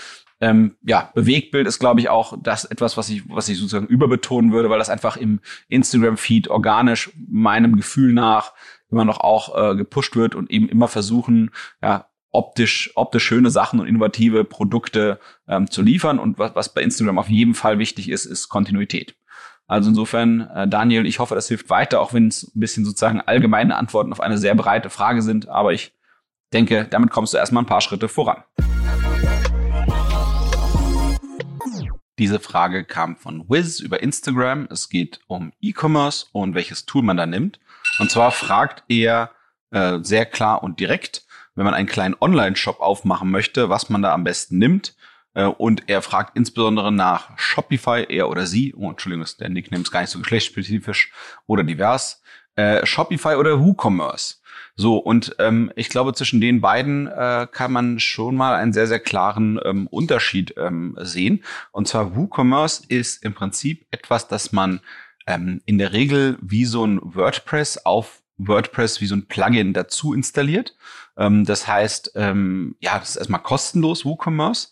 ähm, 0.40 0.76
ja, 0.82 1.10
Bewegtbild 1.14 1.66
ist, 1.66 1.78
glaube 1.78 2.00
ich, 2.00 2.08
auch 2.08 2.36
das 2.42 2.64
etwas, 2.64 2.96
was 2.96 3.08
ich, 3.08 3.28
was 3.28 3.48
ich 3.48 3.58
sozusagen 3.58 3.86
überbetonen 3.86 4.52
würde, 4.52 4.68
weil 4.68 4.78
das 4.78 4.90
einfach 4.90 5.16
im 5.16 5.40
Instagram-Feed 5.68 6.48
organisch 6.48 7.10
meinem 7.28 7.76
Gefühl 7.76 8.12
nach 8.12 8.52
immer 8.90 9.04
noch 9.04 9.20
auch 9.20 9.56
äh, 9.56 9.76
gepusht 9.76 10.14
wird 10.16 10.34
und 10.34 10.50
eben 10.50 10.68
immer 10.68 10.88
versuchen, 10.88 11.50
ja, 11.82 12.08
optisch, 12.32 12.92
optisch 12.94 13.24
schöne 13.24 13.50
Sachen 13.50 13.80
und 13.80 13.86
innovative 13.86 14.44
Produkte 14.44 15.18
ähm, 15.48 15.70
zu 15.70 15.82
liefern. 15.82 16.18
Und 16.18 16.38
was, 16.38 16.54
was 16.54 16.74
bei 16.74 16.82
Instagram 16.82 17.18
auf 17.18 17.30
jeden 17.30 17.54
Fall 17.54 17.78
wichtig 17.78 18.10
ist, 18.10 18.26
ist 18.26 18.48
Kontinuität. 18.48 19.16
Also 19.68 19.88
insofern, 19.88 20.48
äh, 20.54 20.68
Daniel, 20.68 21.06
ich 21.06 21.18
hoffe, 21.18 21.34
das 21.34 21.48
hilft 21.48 21.70
weiter, 21.70 22.00
auch 22.00 22.12
wenn 22.12 22.28
es 22.28 22.44
ein 22.54 22.60
bisschen 22.60 22.84
sozusagen 22.84 23.20
allgemeine 23.20 23.76
Antworten 23.76 24.12
auf 24.12 24.20
eine 24.20 24.38
sehr 24.38 24.54
breite 24.54 24.90
Frage 24.90 25.22
sind. 25.22 25.48
Aber 25.48 25.72
ich 25.72 25.92
denke, 26.52 26.86
damit 26.88 27.10
kommst 27.10 27.34
du 27.34 27.38
erstmal 27.38 27.64
ein 27.64 27.66
paar 27.66 27.80
Schritte 27.80 28.08
voran. 28.08 28.44
Diese 32.18 32.38
Frage 32.38 32.84
kam 32.84 33.16
von 33.16 33.48
Wiz 33.48 33.80
über 33.80 34.02
Instagram. 34.02 34.68
Es 34.70 34.88
geht 34.88 35.20
um 35.26 35.52
E-Commerce 35.60 36.26
und 36.32 36.54
welches 36.54 36.86
Tool 36.86 37.02
man 37.02 37.16
da 37.16 37.26
nimmt. 37.26 37.58
Und 37.98 38.10
zwar 38.10 38.30
fragt 38.30 38.84
er 38.88 39.32
äh, 39.72 39.98
sehr 40.00 40.26
klar 40.26 40.62
und 40.62 40.78
direkt, 40.78 41.26
wenn 41.56 41.64
man 41.64 41.74
einen 41.74 41.88
kleinen 41.88 42.14
Online-Shop 42.18 42.80
aufmachen 42.80 43.30
möchte, 43.32 43.68
was 43.68 43.90
man 43.90 44.02
da 44.02 44.14
am 44.14 44.22
besten 44.22 44.58
nimmt. 44.58 44.94
Äh, 45.36 45.44
und 45.44 45.84
er 45.86 46.02
fragt 46.02 46.36
insbesondere 46.36 46.90
nach 46.90 47.38
Shopify, 47.38 48.06
er 48.08 48.28
oder 48.28 48.46
sie, 48.46 48.74
oh, 48.74 48.90
Entschuldigung, 48.90 49.26
der 49.38 49.50
Nickname 49.50 49.82
ist 49.82 49.92
gar 49.92 50.00
nicht 50.00 50.10
so 50.10 50.18
geschlechtsspezifisch 50.18 51.12
oder 51.46 51.62
divers, 51.62 52.22
äh, 52.56 52.84
Shopify 52.84 53.36
oder 53.36 53.60
WooCommerce. 53.60 54.40
So, 54.74 54.96
und 54.96 55.36
ähm, 55.38 55.70
ich 55.76 55.88
glaube, 55.90 56.14
zwischen 56.14 56.40
den 56.40 56.60
beiden 56.60 57.06
äh, 57.06 57.46
kann 57.50 57.72
man 57.72 58.00
schon 58.00 58.34
mal 58.34 58.54
einen 58.54 58.72
sehr, 58.72 58.86
sehr 58.86 58.98
klaren 58.98 59.60
ähm, 59.64 59.86
Unterschied 59.86 60.54
ähm, 60.56 60.96
sehen. 61.00 61.44
Und 61.72 61.86
zwar 61.88 62.16
WooCommerce 62.16 62.84
ist 62.88 63.22
im 63.22 63.34
Prinzip 63.34 63.86
etwas, 63.90 64.28
das 64.28 64.52
man 64.52 64.80
ähm, 65.26 65.60
in 65.66 65.78
der 65.78 65.92
Regel 65.92 66.38
wie 66.40 66.64
so 66.64 66.86
ein 66.86 67.00
WordPress 67.02 67.84
auf 67.84 68.22
WordPress 68.38 69.00
wie 69.00 69.06
so 69.06 69.16
ein 69.16 69.26
Plugin 69.28 69.72
dazu 69.72 70.12
installiert. 70.12 70.74
Ähm, 71.16 71.44
das 71.44 71.66
heißt, 71.66 72.12
ähm, 72.14 72.76
ja, 72.80 72.98
das 72.98 73.10
ist 73.10 73.16
erstmal 73.16 73.42
kostenlos, 73.42 74.04
WooCommerce. 74.04 74.68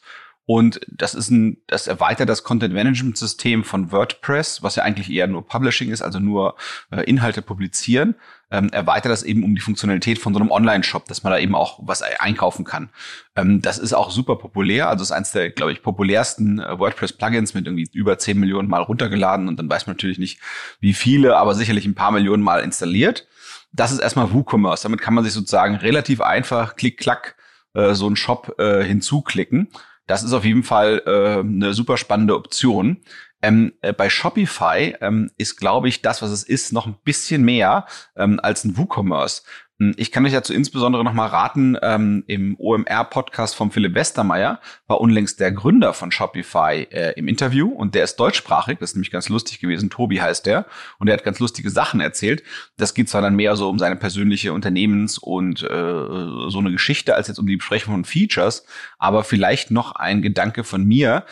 Und 0.46 0.80
das 0.88 1.14
ist 1.14 1.30
ein, 1.30 1.56
das 1.66 1.86
erweitert 1.86 2.28
das 2.28 2.44
Content 2.44 2.74
Management 2.74 3.16
System 3.16 3.64
von 3.64 3.92
WordPress, 3.92 4.62
was 4.62 4.76
ja 4.76 4.82
eigentlich 4.82 5.10
eher 5.10 5.26
nur 5.26 5.46
Publishing 5.46 5.90
ist, 5.90 6.02
also 6.02 6.18
nur 6.18 6.56
äh, 6.90 7.02
Inhalte 7.04 7.40
publizieren, 7.40 8.14
ähm, 8.50 8.68
erweitert 8.68 9.10
das 9.10 9.22
eben 9.22 9.42
um 9.42 9.54
die 9.54 9.62
Funktionalität 9.62 10.18
von 10.18 10.34
so 10.34 10.40
einem 10.40 10.50
Online-Shop, 10.50 11.06
dass 11.06 11.22
man 11.22 11.32
da 11.32 11.38
eben 11.38 11.54
auch 11.54 11.80
was 11.82 12.02
einkaufen 12.02 12.66
kann. 12.66 12.90
Ähm, 13.36 13.62
das 13.62 13.78
ist 13.78 13.94
auch 13.94 14.10
super 14.10 14.36
populär, 14.36 14.90
also 14.90 15.02
ist 15.02 15.12
eins 15.12 15.32
der, 15.32 15.50
glaube 15.50 15.72
ich, 15.72 15.82
populärsten 15.82 16.58
äh, 16.58 16.78
WordPress-Plugins 16.78 17.54
mit 17.54 17.66
irgendwie 17.66 17.88
über 17.94 18.18
10 18.18 18.38
Millionen 18.38 18.68
Mal 18.68 18.82
runtergeladen 18.82 19.48
und 19.48 19.58
dann 19.58 19.70
weiß 19.70 19.86
man 19.86 19.96
natürlich 19.96 20.18
nicht, 20.18 20.40
wie 20.78 20.92
viele, 20.92 21.36
aber 21.38 21.54
sicherlich 21.54 21.86
ein 21.86 21.94
paar 21.94 22.12
Millionen 22.12 22.42
Mal 22.42 22.60
installiert. 22.60 23.26
Das 23.72 23.92
ist 23.92 23.98
erstmal 23.98 24.32
WooCommerce. 24.32 24.82
Damit 24.82 25.00
kann 25.00 25.14
man 25.14 25.24
sich 25.24 25.32
sozusagen 25.32 25.76
relativ 25.76 26.20
einfach, 26.20 26.76
klick, 26.76 26.98
klack, 26.98 27.36
äh, 27.72 27.94
so 27.94 28.06
einen 28.06 28.16
Shop 28.16 28.54
äh, 28.58 28.84
hinzuklicken. 28.84 29.68
Das 30.06 30.22
ist 30.22 30.32
auf 30.32 30.44
jeden 30.44 30.62
Fall 30.62 31.02
äh, 31.06 31.40
eine 31.40 31.74
super 31.74 31.96
spannende 31.96 32.36
Option. 32.36 33.02
Ähm, 33.42 33.74
äh, 33.82 33.92
bei 33.92 34.08
Shopify 34.08 34.96
ähm, 35.00 35.30
ist, 35.36 35.56
glaube 35.56 35.88
ich, 35.88 36.02
das, 36.02 36.22
was 36.22 36.30
es 36.30 36.44
ist, 36.44 36.72
noch 36.72 36.86
ein 36.86 36.96
bisschen 37.04 37.42
mehr 37.42 37.86
ähm, 38.16 38.40
als 38.42 38.64
ein 38.64 38.76
WooCommerce. 38.76 39.42
Hm, 39.80 39.92
ich 39.96 40.12
kann 40.12 40.24
euch 40.24 40.32
dazu 40.32 40.54
insbesondere 40.54 41.02
noch 41.02 41.14
mal 41.14 41.26
raten, 41.26 41.76
ähm, 41.82 42.22
im 42.28 42.56
OMR-Podcast 42.60 43.56
von 43.56 43.72
Philipp 43.72 43.94
Westermeier 43.94 44.60
war 44.86 45.00
unlängst 45.00 45.40
der 45.40 45.50
Gründer 45.50 45.92
von 45.94 46.12
Shopify 46.12 46.86
äh, 46.90 47.12
im 47.16 47.26
Interview 47.26 47.68
und 47.70 47.96
der 47.96 48.04
ist 48.04 48.16
deutschsprachig, 48.16 48.78
das 48.78 48.90
ist 48.90 48.96
nämlich 48.96 49.10
ganz 49.10 49.28
lustig 49.28 49.58
gewesen, 49.58 49.90
Tobi 49.90 50.20
heißt 50.20 50.46
der, 50.46 50.66
und 50.98 51.08
der 51.08 51.16
hat 51.16 51.24
ganz 51.24 51.40
lustige 51.40 51.70
Sachen 51.70 52.00
erzählt. 52.00 52.44
Das 52.76 52.94
geht 52.94 53.08
zwar 53.08 53.22
dann 53.22 53.34
mehr 53.34 53.56
so 53.56 53.68
um 53.68 53.80
seine 53.80 53.96
persönliche 53.96 54.52
Unternehmens- 54.52 55.18
und 55.18 55.62
äh, 55.62 55.66
so 55.66 56.58
eine 56.58 56.70
Geschichte, 56.70 57.16
als 57.16 57.26
jetzt 57.26 57.38
um 57.38 57.46
die 57.46 57.56
Besprechung 57.56 57.94
von 57.94 58.04
Features, 58.04 58.64
aber 58.98 59.24
vielleicht 59.24 59.72
noch 59.72 59.92
ein 59.92 60.22
Gedanke 60.22 60.62
von 60.62 60.84
mir, 60.84 61.24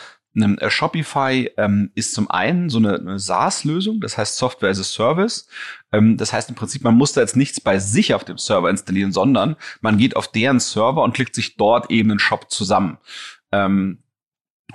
Shopify 0.67 1.51
ähm, 1.57 1.91
ist 1.93 2.13
zum 2.13 2.29
einen 2.29 2.69
so 2.69 2.79
eine, 2.79 2.95
eine 2.95 3.19
SaaS-Lösung, 3.19 4.01
das 4.01 4.17
heißt 4.17 4.37
Software 4.37 4.71
as 4.71 4.79
a 4.79 4.83
Service. 4.83 5.47
Ähm, 5.91 6.17
das 6.17 6.33
heißt 6.33 6.49
im 6.49 6.55
Prinzip, 6.55 6.83
man 6.83 6.95
muss 6.95 7.13
da 7.13 7.21
jetzt 7.21 7.35
nichts 7.35 7.61
bei 7.61 7.77
sich 7.79 8.13
auf 8.13 8.23
dem 8.23 8.37
Server 8.37 8.69
installieren, 8.69 9.11
sondern 9.11 9.55
man 9.81 9.97
geht 9.97 10.15
auf 10.15 10.27
deren 10.31 10.59
Server 10.59 11.03
und 11.03 11.13
klickt 11.13 11.35
sich 11.35 11.55
dort 11.55 11.91
eben 11.91 12.11
einen 12.11 12.19
Shop 12.19 12.49
zusammen. 12.49 12.97
Ähm, 13.51 13.99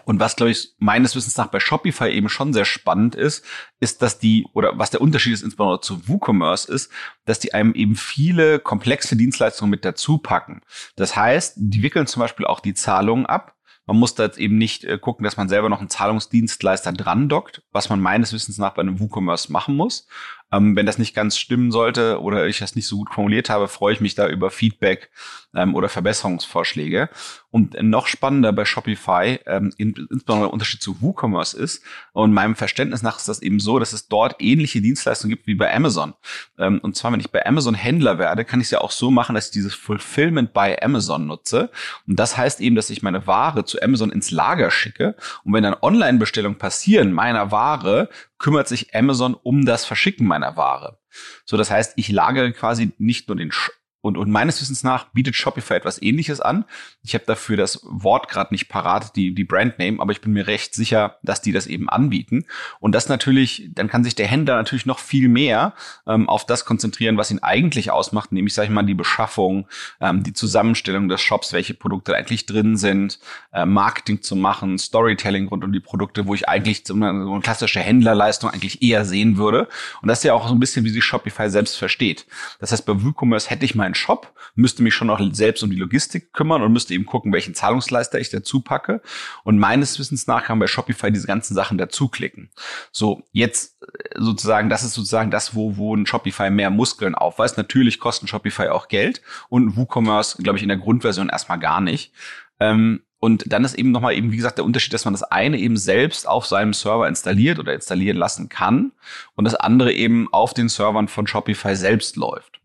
und 0.05 0.21
was, 0.21 0.37
glaube 0.37 0.53
ich, 0.53 0.75
meines 0.79 1.15
Wissens 1.17 1.37
nach 1.37 1.49
bei 1.49 1.61
Shopify 1.61 2.09
eben 2.09 2.31
schon 2.31 2.55
sehr 2.55 2.65
spannend 2.65 3.15
ist, 3.15 3.45
ist, 3.79 4.01
dass 4.01 4.19
die, 4.19 4.47
oder 4.55 4.79
was 4.79 4.91
der 4.91 5.03
Unterschied 5.03 5.35
ist 5.35 5.43
insbesondere 5.43 5.83
zu 5.83 6.09
WooCommerce 6.09 6.67
ist, 6.73 6.91
dass 7.27 7.41
die 7.41 7.53
einem 7.53 7.75
eben 7.75 7.95
viele 7.95 8.59
komplexe 8.59 9.17
Dienstleistungen 9.17 9.71
mit 9.71 9.85
dazu 9.85 10.17
packen. 10.17 10.63
Das 10.97 11.15
heißt, 11.15 11.55
die 11.57 11.83
wickeln 11.83 12.07
zum 12.07 12.21
Beispiel 12.21 12.47
auch 12.47 12.61
die 12.61 12.73
Zahlungen 12.73 13.27
ab. 13.27 13.58
Man 13.89 13.97
muss 13.97 14.15
da 14.15 14.25
jetzt 14.25 14.37
eben 14.37 14.59
nicht 14.59 14.85
äh, 14.85 14.99
gucken, 14.99 15.25
dass 15.25 15.39
man 15.39 15.49
selber 15.49 15.71
noch 15.71 15.81
einen 15.81 15.89
Zahlungsdienstleister 15.89 16.93
dran 16.93 17.31
dockt, 17.31 17.63
was 17.73 17.89
man 17.89 18.01
meines 18.01 18.35
Wissens 18.35 18.59
nach 18.59 18.75
bei 18.75 18.83
einem 18.83 19.01
WooCommerce 19.01 19.51
machen 19.51 19.77
muss. 19.77 20.07
Ähm, 20.53 20.77
wenn 20.77 20.87
das 20.87 20.99
nicht 20.99 21.15
ganz 21.15 21.39
stimmen 21.39 21.71
sollte 21.71 22.21
oder 22.21 22.47
ich 22.47 22.59
das 22.59 22.75
nicht 22.75 22.87
so 22.87 22.99
gut 22.99 23.11
formuliert 23.13 23.51
habe, 23.51 23.69
freue 23.69 23.93
ich 23.93 24.01
mich 24.01 24.15
da 24.15 24.29
über 24.29 24.51
Feedback 24.51 25.11
ähm, 25.55 25.75
oder 25.75 25.89
Verbesserungsvorschläge. 25.89 27.09
Und 27.51 27.81
noch 27.83 28.07
spannender 28.07 28.53
bei 28.53 28.65
Shopify, 28.67 29.41
ähm, 29.47 29.73
insbesondere 29.79 30.49
der 30.49 30.53
Unterschied 30.53 30.83
zu 30.83 31.01
WooCommerce 31.01 31.55
ist, 31.55 31.83
und 32.13 32.33
meinem 32.33 32.57
Verständnis 32.57 33.03
nach 33.03 33.17
ist 33.17 33.29
das 33.29 33.41
eben 33.41 33.59
so, 33.59 33.79
dass 33.79 33.93
es 33.95 34.09
dort 34.09 34.37
ähnliche 34.41 34.83
Dienstleistungen 34.83 35.31
gibt 35.31 35.47
wie 35.47 35.55
bei 35.55 35.75
Amazon. 35.75 36.15
Ähm, 36.59 36.79
und 36.83 36.97
zwar, 36.97 37.13
wenn 37.13 37.21
ich 37.21 37.31
bei 37.31 37.47
Amazon 37.47 37.75
Händler 37.75 38.19
werde, 38.19 38.45
kann 38.45 38.61
ich 38.61 38.67
es 38.67 38.71
ja 38.71 38.81
auch 38.81 38.91
so 38.91 39.11
machen, 39.11 39.35
dass 39.35 39.47
ich 39.47 39.53
dieses 39.53 39.75
Fulfillment 39.75 40.53
bei 40.53 40.81
Amazon 40.83 41.27
nutze. 41.27 41.71
Und 42.07 42.19
das 42.19 42.37
heißt 42.37 42.61
eben, 42.61 42.77
dass 42.77 42.91
ich 42.91 43.03
meine 43.03 43.27
Ware 43.27 43.65
zu 43.65 43.81
Amazon 43.81 44.13
ins 44.13 44.31
Lager 44.31 44.71
schicke. 44.71 45.17
Und 45.45 45.53
wenn 45.55 45.63
dann 45.63 45.77
Online-Bestellungen 45.81 46.59
passieren 46.59 47.13
meiner 47.13 47.51
Ware, 47.51 48.11
kümmert 48.39 48.69
sich 48.69 48.95
Amazon 48.95 49.35
um 49.35 49.65
das 49.65 49.85
Verschicken 49.85 50.27
meiner 50.27 50.57
Ware. 50.57 50.99
So, 51.45 51.57
das 51.57 51.71
heißt, 51.71 51.95
ich 51.97 52.09
lagere 52.09 52.53
quasi 52.53 52.93
nicht 52.99 53.29
nur 53.29 53.37
den 53.37 53.53
und, 54.01 54.17
und 54.17 54.31
meines 54.31 54.61
Wissens 54.61 54.85
nach 54.85 55.07
bietet 55.13 55.35
Shopify 55.35 55.75
etwas 55.75 56.01
ähnliches 56.01 56.41
an. 56.41 56.65
Ich 57.03 57.15
habe 57.15 57.25
dafür 57.27 57.57
das 57.57 57.81
Wort 57.83 58.29
gerade 58.29 58.55
nicht 58.55 58.69
parat, 58.69 59.17
die, 59.17 59.35
die 59.35 59.45
Brandname, 59.45 60.01
aber 60.01 60.13
ich 60.13 60.21
bin 60.21 60.33
mir 60.33 60.47
recht 60.47 60.75
sicher, 60.75 61.19
dass 61.23 61.43
die 61.43 61.51
das 61.51 61.67
eben 61.67 61.89
anbieten. 61.89 62.47
Und 62.79 62.95
das 62.95 63.09
natürlich, 63.09 63.71
dann 63.75 63.89
kann 63.89 64.05
sich 64.05 64.15
der 64.15 64.29
Händler 64.29 64.55
natürlich 64.57 64.87
noch 64.87 65.01
viel 65.01 65.29
mehr 65.29 65.75
ähm, 66.07 66.29
auf 66.29 66.47
das 66.47 66.65
konzentrieren, 66.65 67.17
was 67.17 67.33
ihn 67.33 67.41
eigentlich 67.41 67.91
ausmacht, 67.91 68.31
nämlich, 68.31 68.55
sag 68.55 68.65
ich 68.65 68.71
mal, 68.71 68.85
die 68.85 68.95
Beschaffung, 68.95 69.67
ähm, 70.01 70.23
die 70.23 70.33
Zusammenstellung 70.33 71.09
des 71.09 71.21
Shops, 71.21 71.53
welche 71.53 71.75
Produkte 71.75 72.15
eigentlich 72.15 72.47
drin 72.47 72.77
sind, 72.77 73.19
äh, 73.53 73.67
Marketing 73.67 74.23
zu 74.23 74.37
machen, 74.37 74.79
Storytelling 74.79 75.49
rund 75.49 75.65
um 75.65 75.73
die 75.73 75.81
Produkte, 75.81 76.27
wo 76.27 76.35
ich 76.35 76.49
eigentlich 76.49 76.85
so 76.87 76.95
eine, 76.95 77.25
so 77.25 77.33
eine 77.33 77.41
klassische 77.41 77.81
Händlerleistung 77.81 78.51
eigentlich 78.51 78.81
eher 78.81 79.05
sehen 79.05 79.37
würde. 79.37 79.69
Und 80.03 80.09
das 80.09 80.19
ist 80.19 80.25
ja 80.25 80.35
auch 80.35 80.47
so 80.47 80.55
ein 80.55 80.61
bisschen, 80.61 80.85
wie 80.85 80.91
sich 80.91 81.05
Shopify 81.05 81.51
selbst 81.51 81.77
versteht. 81.77 82.27
Das 82.61 82.71
heißt, 82.71 82.87
bei 82.87 83.03
WooCommerce 83.03 83.51
hätte 83.51 83.65
ich 83.65 83.75
mal 83.75 83.88
meinen 83.89 83.95
Shop, 83.95 84.33
müsste 84.55 84.83
mich 84.83 84.95
schon 84.95 85.07
noch 85.07 85.21
selbst 85.33 85.63
um 85.63 85.71
die 85.71 85.77
Logistik 85.77 86.33
kümmern 86.33 86.63
und 86.63 86.73
müsste 86.73 86.95
eben 86.95 87.07
gucken, 87.07 87.33
welchen 87.33 87.55
Zahlungsleister 87.55 88.21
ich 88.21 88.31
dazu 88.31 88.61
packe. 88.61 89.01
Und 89.45 89.59
meines 89.59 89.99
Wissens 89.99 90.27
nach 90.27 90.45
kann 90.45 90.59
bei 90.59 90.67
Shopify 90.67 91.11
diese 91.11 91.27
ganzen 91.27 91.55
Sachen 91.55 91.79
dazu 91.79 92.09
klicken. 92.09 92.51
So, 92.93 93.23
jetzt 93.33 93.81
äh, 93.83 93.87
sozusagen, 94.17 94.69
das 94.69 94.83
ist 94.83 94.95
sozusagen 94.95 95.31
das, 95.31 95.55
wo, 95.55 95.77
wo 95.77 95.95
ein 95.95 96.07
Shopify 96.07 96.51
mehr 96.51 96.71
Muskeln 96.71 97.15
aufweist. 97.15 97.57
Natürlich 97.57 98.01
kosten 98.01 98.29
Shopify 98.29 98.69
auch 98.69 98.89
Geld 98.89 99.23
und 99.49 99.77
WooCommerce, 99.77 100.43
glaube 100.43 100.59
ich, 100.59 100.63
in 100.63 100.69
der 100.69 100.79
Grundversion 100.79 101.29
erstmal 101.29 101.59
gar 101.59 101.81
nicht. 101.81 102.13
Ähm, 102.61 103.01
und 103.21 103.53
dann 103.53 103.65
ist 103.65 103.75
eben 103.75 103.91
nochmal 103.91 104.15
eben, 104.15 104.31
wie 104.31 104.37
gesagt, 104.37 104.59
der 104.59 104.65
Unterschied, 104.65 104.93
dass 104.93 105.05
man 105.05 105.15
das 105.15 105.25
eine 105.25 105.59
eben 105.59 105.77
selbst 105.77 106.29
auf 106.29 106.47
seinem 106.47 106.73
Server 106.73 107.09
installiert 107.09 107.59
oder 107.59 107.75
installieren 107.75 108.17
lassen 108.17 108.49
kann 108.49 108.93
und 109.35 109.45
das 109.45 109.57
andere 109.57 109.93
eben 109.93 110.29
auf 110.33 110.55
den 110.55 110.69
Servern 110.69 111.09
von 111.09 111.27
Shopify 111.27 111.75
selbst 111.75 112.15
läuft. 112.15 112.61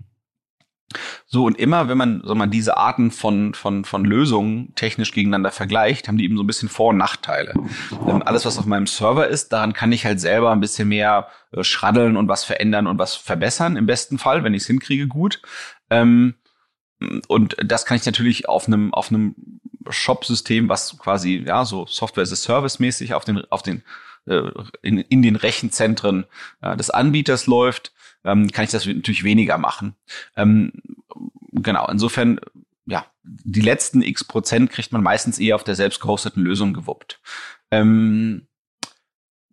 So, 1.26 1.46
und 1.46 1.58
immer, 1.58 1.88
wenn 1.88 1.98
man, 1.98 2.22
so 2.24 2.36
man 2.36 2.52
diese 2.52 2.78
Arten 2.78 3.12
von, 3.12 3.54
von, 3.54 3.86
von 3.86 4.06
Lösungen 4.06 4.74
technisch 4.76 5.12
gegeneinander 5.12 5.52
vergleicht, 5.52 6.08
haben 6.08 6.18
die 6.18 6.26
eben 6.26 6.38
so 6.38 6.44
ein 6.44 6.48
bisschen 6.48 6.70
Vor- 6.70 6.90
und 6.90 6.98
Nachteile. 6.98 7.54
Ähm, 8.08 8.22
alles, 8.24 8.46
was 8.46 8.58
auf 8.58 8.66
meinem 8.66 8.88
Server 8.88 9.28
ist, 9.28 9.54
daran 9.54 9.74
kann 9.74 9.92
ich 9.92 10.06
halt 10.06 10.20
selber 10.20 10.52
ein 10.52 10.60
bisschen 10.60 10.88
mehr 10.88 11.28
äh, 11.52 11.64
schraddeln 11.64 12.18
und 12.18 12.28
was 12.28 12.44
verändern 12.44 12.88
und 12.88 13.00
was 13.00 13.16
verbessern, 13.16 13.78
im 13.78 13.86
besten 13.86 14.18
Fall, 14.18 14.44
wenn 14.44 14.54
ich 14.54 14.64
es 14.64 14.68
hinkriege, 14.68 15.08
gut. 15.08 15.42
Ähm, 15.90 16.36
und 17.28 17.56
das 17.64 17.86
kann 17.86 17.98
ich 17.98 18.06
natürlich 18.06 18.48
auf 18.48 18.68
einem, 18.68 18.94
auf 18.94 19.10
einem 19.10 19.36
Shop-System, 19.90 20.70
was 20.70 20.98
quasi, 20.98 21.44
ja, 21.46 21.66
so 21.66 21.86
Software 21.86 22.24
as 22.24 22.32
a 22.32 22.36
Service 22.36 22.80
mäßig 22.80 23.14
auf 23.14 23.26
den, 23.26 23.44
auf 23.50 23.62
den, 23.62 23.84
äh, 24.26 24.50
in, 24.82 25.00
in 25.00 25.22
den 25.22 25.36
Rechenzentren 25.36 26.26
äh, 26.62 26.78
des 26.78 26.90
Anbieters 26.90 27.48
läuft, 27.48 27.94
ähm, 28.24 28.52
kann 28.52 28.66
ich 28.66 28.72
das 28.72 28.86
natürlich 28.86 29.24
weniger 29.24 29.58
machen. 29.58 29.96
Ähm, 30.36 30.72
genau, 31.52 31.88
insofern, 31.90 32.40
ja, 32.86 33.06
die 33.24 33.62
letzten 33.62 34.02
x 34.02 34.24
Prozent 34.24 34.70
kriegt 34.70 34.92
man 34.92 35.04
meistens 35.04 35.40
eher 35.40 35.56
auf 35.56 35.64
der 35.64 35.76
selbst 35.76 36.02
gehosteten 36.02 36.44
Lösung 36.44 36.74
gewuppt. 36.74 37.22
Ähm, 37.72 38.48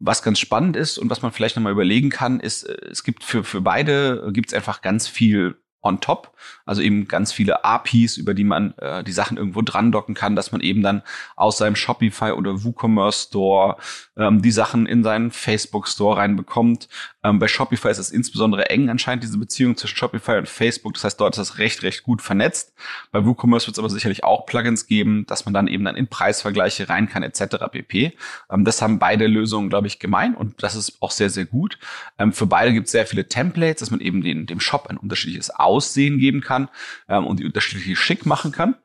was 0.00 0.22
ganz 0.22 0.38
spannend 0.38 0.76
ist 0.76 0.98
und 0.98 1.10
was 1.10 1.22
man 1.22 1.30
vielleicht 1.30 1.56
nochmal 1.56 1.72
überlegen 1.72 2.10
kann, 2.10 2.40
ist, 2.40 2.64
äh, 2.64 2.76
es 2.90 3.04
gibt 3.04 3.22
für, 3.22 3.44
für 3.44 3.60
beide, 3.60 4.30
gibt 4.32 4.48
es 4.48 4.54
einfach 4.54 4.82
ganz 4.82 5.06
viel 5.06 5.56
on 5.82 6.00
top. 6.00 6.34
Also 6.66 6.82
eben 6.82 7.08
ganz 7.08 7.32
viele 7.32 7.64
APIs, 7.64 8.16
über 8.16 8.34
die 8.34 8.44
man 8.44 8.74
äh, 8.78 9.02
die 9.02 9.12
Sachen 9.12 9.36
irgendwo 9.36 9.62
dran 9.62 9.92
docken 9.92 10.14
kann, 10.14 10.36
dass 10.36 10.52
man 10.52 10.60
eben 10.60 10.82
dann 10.82 11.02
aus 11.36 11.58
seinem 11.58 11.76
Shopify 11.76 12.32
oder 12.32 12.64
WooCommerce 12.64 13.28
Store 13.28 13.76
ähm, 14.16 14.42
die 14.42 14.50
Sachen 14.50 14.86
in 14.86 15.02
seinen 15.02 15.30
Facebook 15.30 15.88
Store 15.88 16.18
reinbekommt. 16.18 16.88
Ähm, 17.22 17.38
bei 17.38 17.48
Shopify 17.48 17.90
ist 17.90 17.98
es 17.98 18.10
insbesondere 18.10 18.70
eng 18.70 18.88
anscheinend 18.88 19.24
diese 19.24 19.38
Beziehung 19.38 19.76
zwischen 19.76 19.96
Shopify 19.96 20.38
und 20.38 20.48
Facebook. 20.48 20.94
Das 20.94 21.04
heißt, 21.04 21.20
dort 21.20 21.34
ist 21.34 21.38
das 21.38 21.58
recht, 21.58 21.82
recht 21.82 22.02
gut 22.02 22.22
vernetzt. 22.22 22.72
Bei 23.12 23.24
WooCommerce 23.24 23.66
wird 23.66 23.74
es 23.74 23.78
aber 23.78 23.90
sicherlich 23.90 24.24
auch 24.24 24.46
Plugins 24.46 24.86
geben, 24.86 25.26
dass 25.26 25.44
man 25.44 25.54
dann 25.54 25.68
eben 25.68 25.84
dann 25.84 25.96
in 25.96 26.08
Preisvergleiche 26.08 26.88
rein 26.88 27.08
kann 27.08 27.22
etc. 27.22 27.56
pp. 27.70 28.16
Ähm, 28.50 28.64
das 28.64 28.82
haben 28.82 28.98
beide 28.98 29.26
Lösungen, 29.26 29.68
glaube 29.68 29.86
ich, 29.86 29.98
gemein 29.98 30.34
und 30.34 30.62
das 30.62 30.74
ist 30.74 31.00
auch 31.00 31.10
sehr, 31.10 31.30
sehr 31.30 31.44
gut. 31.44 31.78
Ähm, 32.18 32.32
für 32.32 32.46
beide 32.46 32.72
gibt 32.72 32.86
es 32.86 32.92
sehr 32.92 33.06
viele 33.06 33.28
Templates, 33.28 33.80
dass 33.80 33.90
man 33.90 34.00
eben 34.00 34.22
den, 34.22 34.46
dem 34.46 34.60
Shop 34.60 34.86
ein 34.88 34.96
unterschiedliches 34.96 35.50
Aussehen 35.50 36.18
geben 36.18 36.40
kann 36.40 36.68
ähm, 37.08 37.26
und 37.26 37.40
die 37.40 37.44
unterschiedlich 37.44 37.98
schick 37.98 38.26
machen 38.26 38.52
kann. 38.52 38.76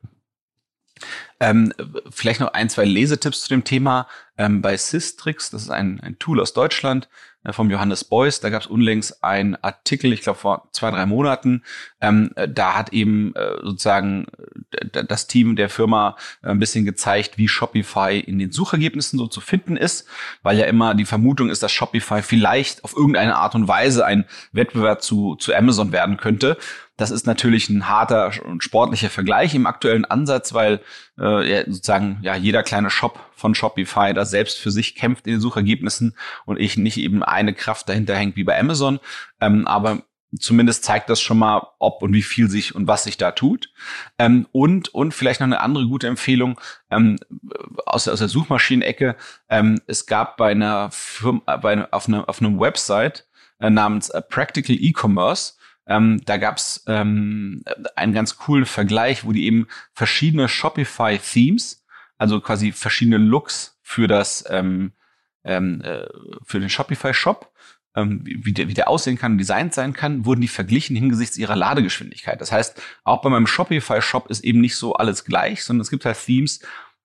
Ähm, 1.38 1.72
vielleicht 2.10 2.40
noch 2.40 2.54
ein, 2.54 2.68
zwei 2.68 2.84
Lesetipps 2.84 3.42
zu 3.42 3.48
dem 3.50 3.64
Thema. 3.64 4.08
Ähm, 4.38 4.62
bei 4.62 4.76
Systrix, 4.76 5.50
das 5.50 5.62
ist 5.62 5.70
ein, 5.70 6.00
ein 6.00 6.18
Tool 6.18 6.40
aus 6.40 6.52
Deutschland, 6.52 7.08
äh, 7.44 7.52
vom 7.52 7.70
Johannes 7.70 8.04
Beuys. 8.04 8.40
Da 8.40 8.50
gab 8.50 8.62
es 8.62 8.66
unlängst 8.66 9.22
einen 9.22 9.56
Artikel, 9.56 10.12
ich 10.12 10.22
glaube 10.22 10.38
vor 10.38 10.68
zwei, 10.72 10.90
drei 10.90 11.06
Monaten. 11.06 11.62
Ähm, 12.00 12.30
äh, 12.36 12.48
da 12.48 12.74
hat 12.74 12.92
eben 12.92 13.34
äh, 13.34 13.56
sozusagen 13.62 14.26
äh, 14.72 15.04
das 15.04 15.26
Team 15.26 15.56
der 15.56 15.68
Firma 15.68 16.16
äh, 16.42 16.48
ein 16.48 16.58
bisschen 16.58 16.84
gezeigt, 16.84 17.38
wie 17.38 17.48
Shopify 17.48 18.18
in 18.18 18.38
den 18.38 18.52
Suchergebnissen 18.52 19.18
so 19.18 19.26
zu 19.26 19.40
finden 19.40 19.76
ist, 19.76 20.06
weil 20.42 20.58
ja 20.58 20.66
immer 20.66 20.94
die 20.94 21.04
Vermutung 21.04 21.48
ist, 21.50 21.62
dass 21.62 21.72
Shopify 21.72 22.22
vielleicht 22.22 22.84
auf 22.84 22.96
irgendeine 22.96 23.36
Art 23.36 23.54
und 23.54 23.68
Weise 23.68 24.04
ein 24.04 24.24
Wettbewerb 24.52 25.02
zu, 25.02 25.36
zu 25.36 25.54
Amazon 25.54 25.92
werden 25.92 26.16
könnte. 26.16 26.56
Das 26.96 27.10
ist 27.10 27.26
natürlich 27.26 27.68
ein 27.68 27.88
harter 27.88 28.32
und 28.46 28.64
sportlicher 28.64 29.10
Vergleich 29.10 29.54
im 29.54 29.66
aktuellen 29.66 30.06
Ansatz, 30.06 30.54
weil 30.54 30.80
äh, 31.18 31.25
sozusagen 31.66 32.18
ja 32.22 32.34
jeder 32.34 32.62
kleine 32.62 32.90
Shop 32.90 33.18
von 33.34 33.54
Shopify 33.54 34.12
da 34.14 34.24
selbst 34.24 34.58
für 34.58 34.70
sich 34.70 34.94
kämpft 34.94 35.26
in 35.26 35.34
den 35.34 35.40
Suchergebnissen 35.40 36.16
und 36.44 36.58
ich 36.58 36.76
nicht 36.76 36.98
eben 36.98 37.22
eine 37.22 37.54
Kraft 37.54 37.88
dahinter 37.88 38.16
hängt 38.16 38.36
wie 38.36 38.44
bei 38.44 38.58
Amazon. 38.58 39.00
Ähm, 39.40 39.66
aber 39.66 40.02
zumindest 40.38 40.84
zeigt 40.84 41.08
das 41.10 41.20
schon 41.20 41.38
mal, 41.38 41.66
ob 41.78 42.02
und 42.02 42.12
wie 42.12 42.22
viel 42.22 42.48
sich 42.50 42.74
und 42.74 42.86
was 42.86 43.04
sich 43.04 43.16
da 43.16 43.32
tut. 43.32 43.70
Ähm, 44.18 44.46
und, 44.52 44.92
und 44.94 45.14
vielleicht 45.14 45.40
noch 45.40 45.46
eine 45.46 45.60
andere 45.60 45.86
gute 45.86 46.08
Empfehlung 46.08 46.60
ähm, 46.90 47.18
aus, 47.86 48.08
aus 48.08 48.18
der 48.18 48.28
Suchmaschinenecke. 48.28 49.16
Ähm, 49.48 49.80
es 49.86 50.06
gab 50.06 50.36
bei 50.36 50.50
einer 50.50 50.90
Firma, 50.90 51.56
bei, 51.56 51.72
einer, 51.72 51.88
auf, 51.92 52.08
einer, 52.08 52.28
auf 52.28 52.40
einem 52.40 52.58
Website 52.60 53.26
äh, 53.60 53.70
namens 53.70 54.10
äh, 54.10 54.20
Practical 54.22 54.76
E-Commerce, 54.78 55.54
ähm, 55.86 56.20
da 56.24 56.36
gab's 56.36 56.84
ähm, 56.86 57.62
einen 57.94 58.12
ganz 58.12 58.36
coolen 58.36 58.66
Vergleich, 58.66 59.24
wo 59.24 59.32
die 59.32 59.46
eben 59.46 59.68
verschiedene 59.92 60.48
Shopify-Themes, 60.48 61.84
also 62.18 62.40
quasi 62.40 62.72
verschiedene 62.72 63.18
Looks 63.18 63.78
für 63.82 64.08
das 64.08 64.44
ähm, 64.48 64.92
ähm, 65.44 65.80
äh, 65.82 66.06
für 66.44 66.60
den 66.60 66.68
Shopify-Shop, 66.68 67.52
ähm, 67.94 68.20
wie, 68.24 68.52
der, 68.52 68.68
wie 68.68 68.74
der 68.74 68.88
aussehen 68.88 69.16
kann, 69.16 69.38
designt 69.38 69.72
sein 69.72 69.92
kann, 69.92 70.24
wurden 70.26 70.40
die 70.40 70.48
verglichen 70.48 70.96
hingesichts 70.96 71.38
ihrer 71.38 71.56
Ladegeschwindigkeit. 71.56 72.40
Das 72.40 72.52
heißt, 72.52 72.80
auch 73.04 73.22
bei 73.22 73.30
meinem 73.30 73.46
Shopify-Shop 73.46 74.28
ist 74.28 74.44
eben 74.44 74.60
nicht 74.60 74.76
so 74.76 74.94
alles 74.94 75.24
gleich, 75.24 75.64
sondern 75.64 75.82
es 75.82 75.90
gibt 75.90 76.04
halt 76.04 76.18
Themes, 76.22 76.60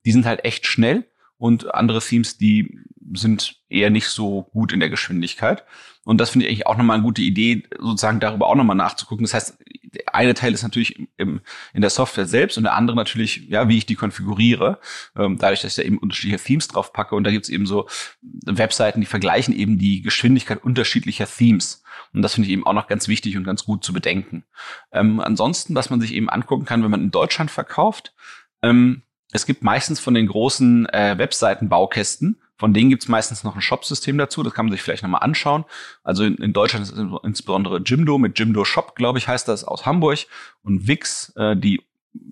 die 0.05 0.11
sind 0.11 0.25
halt 0.25 0.43
echt 0.43 0.65
schnell 0.65 1.05
und 1.41 1.73
andere 1.73 2.01
Themes, 2.01 2.37
die 2.37 2.77
sind 3.13 3.55
eher 3.67 3.89
nicht 3.89 4.07
so 4.09 4.43
gut 4.53 4.71
in 4.71 4.79
der 4.79 4.91
Geschwindigkeit. 4.91 5.65
Und 6.03 6.19
das 6.19 6.29
finde 6.29 6.45
ich 6.45 6.51
eigentlich 6.51 6.67
auch 6.67 6.77
nochmal 6.77 6.97
eine 6.97 7.03
gute 7.03 7.23
Idee, 7.23 7.63
sozusagen 7.79 8.19
darüber 8.19 8.45
auch 8.45 8.53
nochmal 8.53 8.75
nachzugucken. 8.75 9.23
Das 9.23 9.33
heißt, 9.33 9.57
der 9.83 10.13
eine 10.13 10.35
Teil 10.35 10.53
ist 10.53 10.61
natürlich 10.61 10.99
im, 11.17 11.41
in 11.73 11.81
der 11.81 11.89
Software 11.89 12.27
selbst 12.27 12.57
und 12.57 12.63
der 12.65 12.75
andere 12.75 12.95
natürlich, 12.95 13.47
ja, 13.49 13.67
wie 13.67 13.79
ich 13.79 13.87
die 13.87 13.95
konfiguriere. 13.95 14.79
Ähm, 15.15 15.39
dadurch, 15.39 15.61
dass 15.61 15.71
ich 15.71 15.75
da 15.77 15.81
eben 15.81 15.97
unterschiedliche 15.97 16.43
Themes 16.43 16.67
drauf 16.67 16.93
packe. 16.93 17.15
Und 17.15 17.23
da 17.23 17.31
gibt's 17.31 17.49
eben 17.49 17.65
so 17.65 17.87
Webseiten, 18.21 19.01
die 19.01 19.07
vergleichen 19.07 19.55
eben 19.55 19.79
die 19.79 20.03
Geschwindigkeit 20.03 20.63
unterschiedlicher 20.63 21.25
Themes. 21.25 21.81
Und 22.13 22.21
das 22.21 22.35
finde 22.35 22.49
ich 22.49 22.53
eben 22.53 22.67
auch 22.67 22.73
noch 22.73 22.87
ganz 22.87 23.07
wichtig 23.07 23.35
und 23.35 23.45
ganz 23.45 23.65
gut 23.65 23.83
zu 23.83 23.93
bedenken. 23.93 24.43
Ähm, 24.91 25.19
ansonsten, 25.19 25.73
was 25.73 25.89
man 25.89 26.01
sich 26.01 26.13
eben 26.13 26.29
angucken 26.29 26.65
kann, 26.65 26.83
wenn 26.83 26.91
man 26.91 27.01
in 27.01 27.11
Deutschland 27.11 27.49
verkauft, 27.49 28.13
ähm, 28.61 29.01
es 29.31 29.45
gibt 29.45 29.63
meistens 29.63 29.99
von 29.99 30.13
den 30.13 30.27
großen 30.27 30.87
äh, 30.89 31.17
Webseitenbaukästen 31.17 32.37
von 32.61 32.75
denen 32.75 32.91
gibt's 32.91 33.07
meistens 33.07 33.43
noch 33.43 33.55
ein 33.55 33.61
Shop-System 33.63 34.19
dazu. 34.19 34.43
Das 34.43 34.53
kann 34.53 34.67
man 34.67 34.71
sich 34.71 34.83
vielleicht 34.83 35.01
nochmal 35.01 35.23
anschauen. 35.23 35.65
Also 36.03 36.23
in, 36.23 36.35
in, 36.35 36.53
Deutschland 36.53 36.85
ist 36.85 36.93
insbesondere 37.23 37.79
Jimdo 37.79 38.19
mit 38.19 38.37
Jimdo 38.37 38.65
Shop, 38.65 38.93
glaube 38.95 39.17
ich, 39.17 39.27
heißt 39.27 39.47
das, 39.47 39.63
aus 39.63 39.87
Hamburg. 39.87 40.27
Und 40.61 40.87
Wix, 40.87 41.33
äh, 41.37 41.57
die 41.57 41.81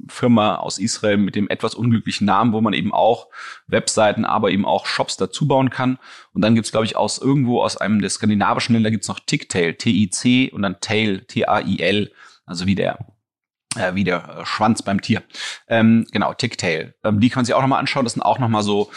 Firma 0.08 0.58
aus 0.58 0.78
Israel 0.78 1.18
mit 1.18 1.34
dem 1.34 1.50
etwas 1.50 1.74
unglücklichen 1.74 2.26
Namen, 2.26 2.54
wo 2.54 2.62
man 2.62 2.74
eben 2.74 2.94
auch 2.94 3.30
Webseiten, 3.66 4.24
aber 4.24 4.52
eben 4.52 4.68
auch 4.68 4.86
Shops 4.86 5.18
dazu 5.18 5.48
bauen 5.48 5.72
kann. 5.72 5.98
Und 6.32 6.44
dann 6.44 6.54
gibt's 6.54 6.70
glaube 6.70 6.86
ich, 6.86 6.96
aus 6.96 7.18
irgendwo 7.18 7.64
aus 7.64 7.78
einem 7.78 8.00
der 8.00 8.12
skandinavischen 8.12 8.74
Länder 8.74 8.92
gibt's 8.92 9.08
noch 9.08 9.20
Ticktail, 9.20 9.74
T-I-C 9.74 10.52
und 10.52 10.62
dann 10.62 10.80
Tail, 10.80 11.22
T-A-I-L, 11.22 12.12
also 12.46 12.68
wie 12.68 12.76
der 12.76 13.00
äh, 13.80 13.96
wie 13.96 14.04
der 14.04 14.40
äh, 14.42 14.46
Schwanz 14.46 14.82
beim 14.82 15.02
Tier. 15.02 15.24
Ähm, 15.68 16.06
genau, 16.12 16.34
Ticktail. 16.34 16.94
Ähm, 17.04 17.20
die 17.20 17.30
kann 17.30 17.40
man 17.40 17.46
sich 17.46 17.56
auch 17.56 17.62
nochmal 17.62 17.80
anschauen. 17.80 18.06
Das 18.06 18.14
sind 18.14 18.24
auch 18.24 18.40
nochmal 18.40 18.64
so 18.64 18.92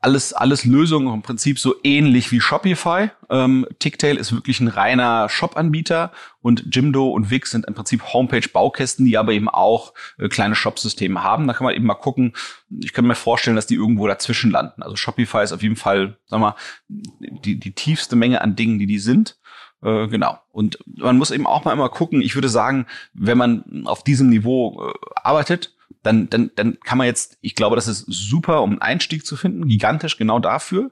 alles, 0.00 0.32
alles 0.32 0.64
Lösungen 0.64 1.12
im 1.12 1.22
Prinzip 1.22 1.58
so 1.58 1.74
ähnlich 1.84 2.32
wie 2.32 2.40
Shopify. 2.40 3.10
Ähm, 3.30 3.66
Ticktail 3.78 4.16
ist 4.16 4.32
wirklich 4.32 4.60
ein 4.60 4.68
reiner 4.68 5.28
Shop-Anbieter 5.28 6.12
und 6.40 6.74
Jimdo 6.74 7.08
und 7.08 7.30
Wix 7.30 7.50
sind 7.50 7.66
im 7.66 7.74
Prinzip 7.74 8.12
Homepage-Baukästen, 8.12 9.04
die 9.04 9.18
aber 9.18 9.32
eben 9.32 9.48
auch 9.48 9.92
äh, 10.18 10.28
kleine 10.28 10.54
Shop-Systeme 10.54 11.22
haben. 11.22 11.46
Da 11.46 11.52
kann 11.52 11.64
man 11.64 11.74
eben 11.74 11.86
mal 11.86 11.94
gucken. 11.94 12.34
Ich 12.80 12.92
kann 12.92 13.06
mir 13.06 13.14
vorstellen, 13.14 13.56
dass 13.56 13.66
die 13.66 13.74
irgendwo 13.74 14.06
dazwischen 14.06 14.50
landen. 14.50 14.82
Also 14.82 14.96
Shopify 14.96 15.42
ist 15.42 15.52
auf 15.52 15.62
jeden 15.62 15.76
Fall, 15.76 16.16
sag 16.26 16.40
mal, 16.40 16.56
die, 16.88 17.58
die 17.58 17.72
tiefste 17.72 18.16
Menge 18.16 18.40
an 18.40 18.56
Dingen, 18.56 18.78
die 18.78 18.86
die 18.86 18.98
sind. 18.98 19.38
Äh, 19.82 20.08
genau. 20.08 20.38
Und 20.52 20.78
man 20.86 21.16
muss 21.16 21.30
eben 21.30 21.46
auch 21.46 21.64
mal 21.64 21.72
immer 21.72 21.88
gucken. 21.88 22.20
Ich 22.20 22.34
würde 22.34 22.48
sagen, 22.48 22.86
wenn 23.12 23.38
man 23.38 23.84
auf 23.86 24.02
diesem 24.04 24.28
Niveau 24.28 24.88
äh, 24.88 24.92
arbeitet, 25.22 25.74
dann, 26.02 26.30
dann, 26.30 26.50
dann 26.54 26.78
kann 26.80 26.98
man 26.98 27.06
jetzt, 27.06 27.38
ich 27.40 27.54
glaube, 27.54 27.76
das 27.76 27.88
ist 27.88 28.06
super, 28.08 28.62
um 28.62 28.70
einen 28.70 28.82
Einstieg 28.82 29.26
zu 29.26 29.36
finden, 29.36 29.68
gigantisch 29.68 30.16
genau 30.16 30.38
dafür. 30.38 30.90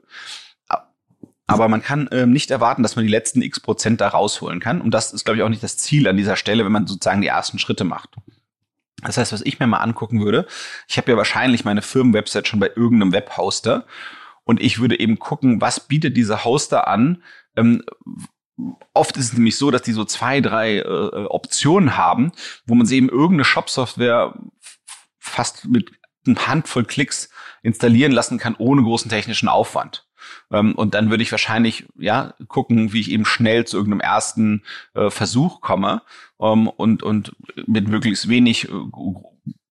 Aber 1.47 1.67
man 1.67 1.83
kann 1.83 2.09
ähm, 2.11 2.31
nicht 2.31 2.49
erwarten, 2.49 2.81
dass 2.81 2.95
man 2.95 3.05
die 3.05 3.11
letzten 3.11 3.43
x 3.43 3.59
Prozent 3.59 4.01
da 4.01 4.07
rausholen 4.07 4.59
kann. 4.59 4.81
Und 4.81 4.91
das 4.91 5.13
ist, 5.13 5.25
glaube 5.25 5.37
ich, 5.37 5.43
auch 5.43 5.49
nicht 5.49 5.61
das 5.61 5.77
Ziel 5.77 6.07
an 6.07 6.17
dieser 6.17 6.37
Stelle, 6.37 6.65
wenn 6.65 6.71
man 6.71 6.87
sozusagen 6.87 7.21
die 7.21 7.27
ersten 7.27 7.59
Schritte 7.59 7.83
macht. 7.83 8.15
Das 9.03 9.17
heißt, 9.17 9.31
was 9.31 9.41
ich 9.41 9.59
mir 9.59 9.67
mal 9.67 9.77
angucken 9.77 10.23
würde, 10.23 10.47
ich 10.87 10.97
habe 10.97 11.11
ja 11.11 11.17
wahrscheinlich 11.17 11.63
meine 11.63 11.83
Firmenwebsite 11.83 12.47
schon 12.47 12.59
bei 12.59 12.71
irgendeinem 12.75 13.11
Webhoster 13.11 13.85
und 14.43 14.59
ich 14.59 14.79
würde 14.79 14.99
eben 14.99 15.19
gucken, 15.19 15.61
was 15.61 15.79
bietet 15.81 16.17
dieser 16.17 16.43
Hoster 16.45 16.87
an, 16.87 17.21
ähm, 17.55 17.83
Oft 18.93 19.17
ist 19.17 19.25
es 19.25 19.33
nämlich 19.33 19.57
so, 19.57 19.69
dass 19.69 19.81
die 19.81 19.91
so 19.91 20.05
zwei, 20.05 20.39
drei 20.39 20.77
äh, 20.77 21.25
Optionen 21.25 21.97
haben, 21.97 22.31
wo 22.65 22.75
man 22.75 22.85
sie 22.85 22.97
eben 22.97 23.09
irgendeine 23.09 23.43
Shop-Software 23.43 24.33
fast 25.19 25.65
mit 25.65 25.91
einer 26.25 26.47
Handvoll 26.47 26.85
Klicks 26.85 27.29
installieren 27.63 28.11
lassen 28.11 28.37
kann, 28.37 28.55
ohne 28.57 28.83
großen 28.83 29.09
technischen 29.09 29.49
Aufwand. 29.49 30.07
Ähm, 30.51 30.73
und 30.75 30.93
dann 30.93 31.09
würde 31.09 31.23
ich 31.23 31.31
wahrscheinlich 31.31 31.85
ja 31.97 32.33
gucken, 32.47 32.93
wie 32.93 33.01
ich 33.01 33.11
eben 33.11 33.25
schnell 33.25 33.65
zu 33.65 33.77
irgendeinem 33.77 34.01
ersten 34.01 34.63
äh, 34.93 35.09
Versuch 35.09 35.61
komme 35.61 36.01
ähm, 36.39 36.67
und, 36.67 37.03
und 37.03 37.35
mit 37.67 37.87
möglichst 37.87 38.29
wenig, 38.29 38.69
äh, 38.69 38.73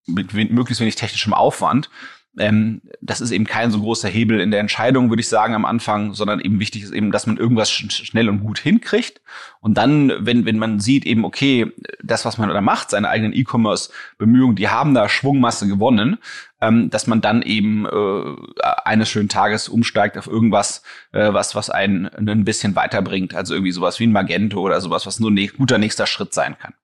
mit 0.06 0.34
we 0.34 0.44
möglichst 0.46 0.80
wenig 0.80 0.96
technischem 0.96 1.32
Aufwand 1.32 1.90
ähm, 2.38 2.80
das 3.00 3.20
ist 3.20 3.30
eben 3.30 3.44
kein 3.44 3.70
so 3.70 3.80
großer 3.80 4.08
Hebel 4.08 4.40
in 4.40 4.50
der 4.50 4.60
Entscheidung, 4.60 5.10
würde 5.10 5.20
ich 5.20 5.28
sagen, 5.28 5.54
am 5.54 5.64
Anfang, 5.64 6.14
sondern 6.14 6.40
eben 6.40 6.60
wichtig 6.60 6.82
ist 6.82 6.92
eben, 6.92 7.10
dass 7.12 7.26
man 7.26 7.36
irgendwas 7.36 7.70
sch 7.70 7.90
schnell 7.90 8.28
und 8.28 8.40
gut 8.40 8.58
hinkriegt. 8.58 9.20
Und 9.64 9.78
dann, 9.78 10.12
wenn, 10.18 10.44
wenn 10.44 10.58
man 10.58 10.78
sieht 10.78 11.06
eben, 11.06 11.24
okay, 11.24 11.72
das, 12.02 12.26
was 12.26 12.36
man 12.36 12.50
da 12.50 12.60
macht, 12.60 12.90
seine 12.90 13.08
eigenen 13.08 13.32
E-Commerce-Bemühungen, 13.32 14.56
die 14.56 14.68
haben 14.68 14.92
da 14.92 15.08
Schwungmasse 15.08 15.66
gewonnen, 15.66 16.18
ähm, 16.60 16.90
dass 16.90 17.06
man 17.06 17.22
dann 17.22 17.40
eben 17.40 17.86
äh, 17.86 18.62
eines 18.84 19.08
schönen 19.08 19.30
Tages 19.30 19.70
umsteigt 19.70 20.18
auf 20.18 20.26
irgendwas, 20.26 20.82
äh, 21.12 21.32
was, 21.32 21.54
was 21.54 21.70
einen 21.70 22.08
ein 22.08 22.44
bisschen 22.44 22.76
weiterbringt. 22.76 23.34
Also 23.34 23.54
irgendwie 23.54 23.72
sowas 23.72 23.98
wie 24.00 24.06
ein 24.06 24.12
Magento 24.12 24.60
oder 24.60 24.82
sowas, 24.82 25.06
was 25.06 25.18
nur 25.18 25.30
ein 25.30 25.50
guter 25.56 25.78
nächster 25.78 26.06
Schritt 26.06 26.34
sein 26.34 26.58
kann. 26.58 26.74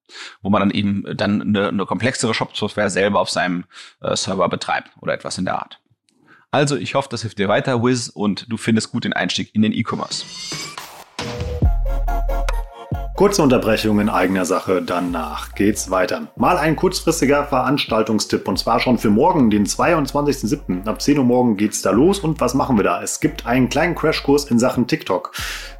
Wo 0.40 0.48
man 0.48 0.60
dann 0.60 0.70
eben 0.70 1.04
dann 1.14 1.42
eine, 1.42 1.68
eine 1.68 1.84
komplexere 1.84 2.32
Shop-Software 2.32 2.88
selber 2.88 3.20
auf 3.20 3.28
seinem 3.28 3.64
äh, 4.00 4.16
Server 4.16 4.48
betreibt 4.48 4.90
oder 5.02 5.12
etwas 5.12 5.36
in 5.36 5.44
der 5.44 5.56
Art. 5.56 5.80
Also 6.50 6.78
ich 6.78 6.94
hoffe, 6.94 7.10
das 7.10 7.20
hilft 7.20 7.38
dir 7.38 7.48
weiter, 7.48 7.82
Wiz, 7.82 8.08
und 8.08 8.50
du 8.50 8.56
findest 8.56 8.90
gut 8.90 9.04
den 9.04 9.12
Einstieg 9.12 9.54
in 9.54 9.60
den 9.60 9.74
E-Commerce. 9.74 10.24
Kurze 13.20 13.42
Unterbrechung 13.42 14.00
in 14.00 14.08
eigener 14.08 14.46
Sache, 14.46 14.80
danach 14.80 15.54
geht's 15.54 15.90
weiter. 15.90 16.28
Mal 16.36 16.56
ein 16.56 16.74
kurzfristiger 16.74 17.44
Veranstaltungstipp 17.44 18.48
und 18.48 18.58
zwar 18.58 18.80
schon 18.80 18.96
für 18.96 19.10
morgen, 19.10 19.50
den 19.50 19.66
22.07. 19.66 20.86
Ab 20.86 21.02
10 21.02 21.18
Uhr 21.18 21.24
morgen 21.24 21.58
geht's 21.58 21.82
da 21.82 21.90
los 21.90 22.20
und 22.20 22.40
was 22.40 22.54
machen 22.54 22.78
wir 22.78 22.82
da? 22.82 23.02
Es 23.02 23.20
gibt 23.20 23.44
einen 23.44 23.68
kleinen 23.68 23.94
Crashkurs 23.94 24.46
in 24.46 24.58
Sachen 24.58 24.86
TikTok. 24.86 25.32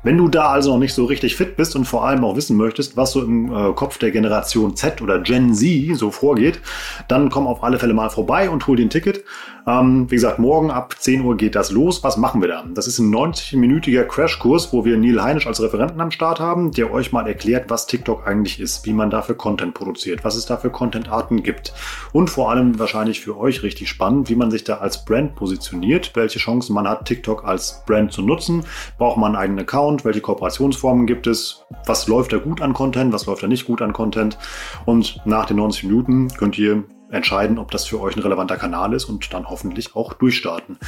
Wenn 0.02 0.16
du 0.16 0.28
da 0.28 0.46
also 0.46 0.72
noch 0.72 0.78
nicht 0.78 0.94
so 0.94 1.04
richtig 1.04 1.36
fit 1.36 1.56
bist 1.56 1.76
und 1.76 1.84
vor 1.84 2.06
allem 2.06 2.24
auch 2.24 2.34
wissen 2.34 2.56
möchtest, 2.56 2.96
was 2.96 3.12
so 3.12 3.22
im 3.22 3.52
äh, 3.52 3.72
Kopf 3.74 3.98
der 3.98 4.10
Generation 4.10 4.74
Z 4.74 5.02
oder 5.02 5.18
Gen 5.18 5.54
Z 5.54 5.94
so 5.94 6.10
vorgeht, 6.10 6.60
dann 7.06 7.28
komm 7.28 7.46
auf 7.46 7.62
alle 7.62 7.78
Fälle 7.78 7.92
mal 7.92 8.08
vorbei 8.08 8.48
und 8.48 8.66
hol 8.66 8.76
dir 8.76 8.86
ein 8.86 8.90
Ticket. 8.90 9.24
Ähm, 9.66 10.10
wie 10.10 10.14
gesagt, 10.14 10.38
morgen 10.38 10.70
ab 10.70 10.94
10 10.98 11.22
Uhr 11.22 11.36
geht 11.36 11.54
das 11.54 11.70
los. 11.70 12.02
Was 12.02 12.16
machen 12.16 12.40
wir 12.40 12.48
da? 12.48 12.64
Das 12.74 12.86
ist 12.86 12.98
ein 12.98 13.14
90-minütiger 13.14 14.04
Crashkurs, 14.04 14.72
wo 14.72 14.84
wir 14.84 14.96
Neil 14.96 15.22
Heinisch 15.22 15.46
als 15.46 15.62
Referenten 15.62 16.00
am 16.00 16.10
Start 16.10 16.40
haben, 16.40 16.72
der 16.72 16.90
euch 16.90 17.12
mal 17.12 17.26
erklärt, 17.26 17.68
was 17.68 17.86
TikTok 17.86 18.26
eigentlich 18.26 18.58
ist, 18.58 18.86
wie 18.86 18.94
man 18.94 19.10
dafür 19.10 19.34
Content 19.34 19.74
produziert, 19.74 20.24
was 20.24 20.34
es 20.34 20.46
da 20.46 20.56
für 20.56 20.70
Content-Arten 20.70 21.42
gibt. 21.42 21.74
Und 22.12 22.30
vor 22.30 22.50
allem 22.50 22.78
wahrscheinlich 22.78 23.20
für 23.20 23.36
euch 23.36 23.62
richtig 23.62 23.88
spannend, 23.90 24.30
wie 24.30 24.36
man 24.36 24.50
sich 24.50 24.64
da 24.64 24.78
als 24.78 25.04
Brand 25.04 25.34
positioniert, 25.34 26.12
welche 26.14 26.38
Chancen 26.38 26.74
man 26.74 26.88
hat, 26.88 27.04
TikTok 27.04 27.44
als 27.44 27.82
Brand 27.86 28.12
zu 28.12 28.22
nutzen. 28.22 28.64
Braucht 28.96 29.18
man 29.18 29.36
einen 29.36 29.42
eigenen 29.42 29.60
Account? 29.60 29.89
Account, 29.90 30.04
welche 30.04 30.20
Kooperationsformen 30.20 31.06
gibt 31.06 31.26
es, 31.26 31.64
was 31.84 32.06
läuft 32.06 32.32
da 32.32 32.38
gut 32.38 32.62
an 32.62 32.74
Content, 32.74 33.12
was 33.12 33.26
läuft 33.26 33.42
da 33.42 33.48
nicht 33.48 33.66
gut 33.66 33.82
an 33.82 33.92
Content. 33.92 34.38
Und 34.86 35.20
nach 35.24 35.46
den 35.46 35.56
90 35.56 35.84
Minuten 35.84 36.28
könnt 36.28 36.56
ihr 36.58 36.84
entscheiden, 37.10 37.58
ob 37.58 37.72
das 37.72 37.86
für 37.86 38.00
euch 38.00 38.14
ein 38.14 38.22
relevanter 38.22 38.56
Kanal 38.56 38.92
ist 38.92 39.06
und 39.06 39.34
dann 39.34 39.50
hoffentlich 39.50 39.96
auch 39.96 40.12
durchstarten. 40.12 40.78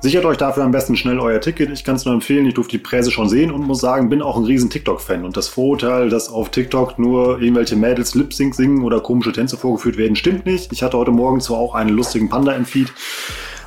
Sichert 0.00 0.24
euch 0.24 0.38
dafür 0.38 0.64
am 0.64 0.70
besten 0.70 0.96
schnell 0.96 1.20
euer 1.20 1.38
Ticket. 1.38 1.70
Ich 1.70 1.84
kann 1.84 1.96
es 1.96 2.06
nur 2.06 2.14
empfehlen. 2.14 2.46
Ich 2.46 2.54
durfte 2.54 2.78
die 2.78 2.82
Präse 2.82 3.10
schon 3.10 3.28
sehen 3.28 3.50
und 3.50 3.60
muss 3.60 3.80
sagen, 3.80 4.08
bin 4.08 4.22
auch 4.22 4.38
ein 4.38 4.44
riesen 4.44 4.70
TikTok-Fan. 4.70 5.26
Und 5.26 5.36
das 5.36 5.48
Vorurteil, 5.48 6.08
dass 6.08 6.30
auf 6.30 6.48
TikTok 6.48 6.98
nur 6.98 7.42
irgendwelche 7.42 7.76
Mädels 7.76 8.14
Lip-Sync 8.14 8.54
singen 8.54 8.84
oder 8.84 9.00
komische 9.00 9.32
Tänze 9.32 9.58
vorgeführt 9.58 9.98
werden, 9.98 10.16
stimmt 10.16 10.46
nicht. 10.46 10.72
Ich 10.72 10.82
hatte 10.82 10.96
heute 10.96 11.10
Morgen 11.10 11.42
zwar 11.42 11.58
auch 11.58 11.74
einen 11.74 11.90
lustigen 11.90 12.30
Panda 12.30 12.52
im 12.52 12.64
Feed, 12.64 12.90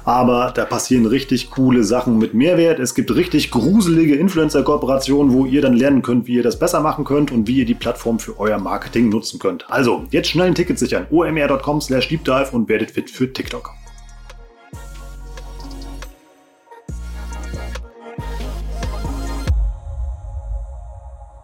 aber 0.10 0.52
da 0.56 0.65
passieren 0.65 1.06
richtig 1.06 1.52
coole 1.52 1.84
Sachen 1.84 2.17
mit 2.17 2.34
Mehrwert. 2.34 2.80
Es 2.80 2.95
gibt 2.95 3.13
richtig 3.13 3.52
gruselige 3.52 4.15
Influencer-Kooperationen, 4.15 5.32
wo 5.32 5.45
ihr 5.45 5.62
dann 5.62 5.74
lernen 5.74 6.02
könnt, 6.02 6.26
wie 6.26 6.34
ihr 6.34 6.41
das 6.41 6.58
besser 6.58 6.82
machen 6.82 7.06
könnt 7.06 7.32
und 7.32 7.48
wie 7.48 7.60
ihr 7.60 7.65
die 7.65 7.76
Plattform 7.76 8.17
für 8.17 8.39
euer 8.39 8.58
Marketing 8.58 9.10
nutzen 9.10 9.39
könnt. 9.39 9.69
Also, 9.69 10.06
jetzt 10.10 10.30
schnell 10.30 10.48
ein 10.48 10.56
Ticket 10.56 10.80
sichern. 10.80 11.06
omr.com 11.12 11.80
slash 11.80 12.08
deepdive 12.08 12.50
und 12.54 12.67
werdet 12.67 12.89
fit 12.89 13.12
für 13.12 13.32
TikTok. 13.32 13.72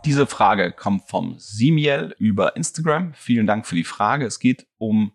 Diese 0.05 0.25
Frage 0.25 0.71
kommt 0.71 1.03
vom 1.07 1.35
Simiel 1.37 2.15
über 2.17 2.55
Instagram. 2.55 3.13
Vielen 3.13 3.45
Dank 3.45 3.67
für 3.67 3.75
die 3.75 3.83
Frage. 3.83 4.25
Es 4.25 4.39
geht 4.39 4.65
um 4.79 5.11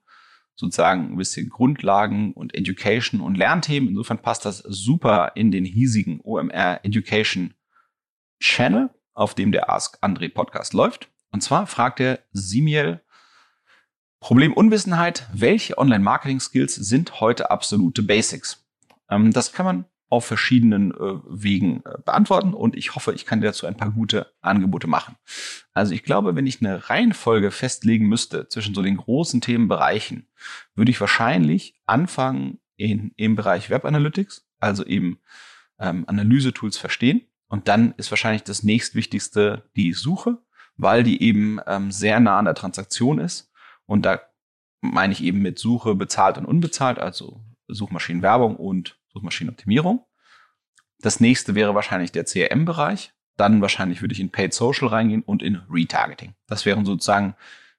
sozusagen 0.60 1.12
ein 1.12 1.16
bisschen 1.16 1.48
Grundlagen 1.48 2.32
und 2.34 2.54
Education 2.54 3.20
und 3.20 3.36
Lernthemen. 3.36 3.88
Insofern 3.88 4.20
passt 4.22 4.44
das 4.44 4.58
super 4.58 5.32
in 5.34 5.50
den 5.50 5.64
hiesigen 5.64 6.20
OMR 6.22 6.80
Education 6.84 7.54
Channel, 8.40 8.90
auf 9.14 9.34
dem 9.34 9.52
der 9.52 9.70
Ask 9.70 9.98
André 10.02 10.32
Podcast 10.32 10.74
läuft. 10.74 11.10
Und 11.32 11.42
zwar 11.42 11.66
fragt 11.66 11.98
er 12.00 12.20
Simiel, 12.32 13.00
Problem 14.20 14.52
Unwissenheit, 14.52 15.26
welche 15.32 15.78
Online-Marketing-Skills 15.78 16.74
sind 16.74 17.20
heute 17.20 17.50
absolute 17.50 18.02
Basics? 18.02 18.62
Ähm, 19.08 19.32
das 19.32 19.52
kann 19.52 19.64
man 19.64 19.84
auf 20.10 20.26
verschiedenen 20.26 20.90
äh, 20.90 21.20
Wegen 21.28 21.82
äh, 21.86 21.96
beantworten 22.04 22.52
und 22.52 22.76
ich 22.76 22.96
hoffe, 22.96 23.14
ich 23.14 23.24
kann 23.24 23.40
dir 23.40 23.46
dazu 23.46 23.66
ein 23.66 23.76
paar 23.76 23.92
gute 23.92 24.32
Angebote 24.40 24.88
machen. 24.88 25.16
Also 25.72 25.94
ich 25.94 26.02
glaube, 26.02 26.34
wenn 26.34 26.48
ich 26.48 26.60
eine 26.60 26.90
Reihenfolge 26.90 27.52
festlegen 27.52 28.08
müsste 28.08 28.48
zwischen 28.48 28.74
so 28.74 28.82
den 28.82 28.96
großen 28.96 29.40
Themenbereichen, 29.40 30.26
würde 30.74 30.90
ich 30.90 31.00
wahrscheinlich 31.00 31.80
anfangen 31.86 32.58
in, 32.76 33.12
im 33.16 33.36
Bereich 33.36 33.70
Web 33.70 33.84
Analytics, 33.84 34.48
also 34.58 34.84
eben 34.84 35.20
ähm, 35.78 36.04
Analyse-Tools 36.08 36.76
verstehen. 36.76 37.22
Und 37.48 37.68
dann 37.68 37.94
ist 37.96 38.10
wahrscheinlich 38.10 38.42
das 38.42 38.64
nächstwichtigste 38.64 39.70
die 39.76 39.92
Suche, 39.92 40.38
weil 40.76 41.04
die 41.04 41.22
eben 41.22 41.60
ähm, 41.66 41.92
sehr 41.92 42.18
nah 42.18 42.38
an 42.38 42.46
der 42.46 42.54
Transaktion 42.54 43.20
ist. 43.20 43.52
Und 43.86 44.06
da 44.06 44.20
meine 44.80 45.12
ich 45.12 45.22
eben 45.22 45.40
mit 45.40 45.58
Suche 45.58 45.94
bezahlt 45.94 46.36
und 46.36 46.46
unbezahlt, 46.46 46.98
also 46.98 47.44
Suchmaschinenwerbung 47.68 48.56
und 48.56 48.99
Suchmaschinenoptimierung. 49.12 50.04
Das 51.00 51.20
nächste 51.20 51.54
wäre 51.54 51.74
wahrscheinlich 51.74 52.12
der 52.12 52.24
CRM-Bereich. 52.24 53.12
Dann 53.36 53.62
wahrscheinlich 53.62 54.02
würde 54.02 54.12
ich 54.12 54.20
in 54.20 54.30
Paid 54.30 54.52
Social 54.52 54.88
reingehen 54.88 55.22
und 55.22 55.42
in 55.42 55.62
Retargeting. 55.70 56.34
Das 56.46 56.66
wären 56.66 56.84
sozusagen, 56.84 57.34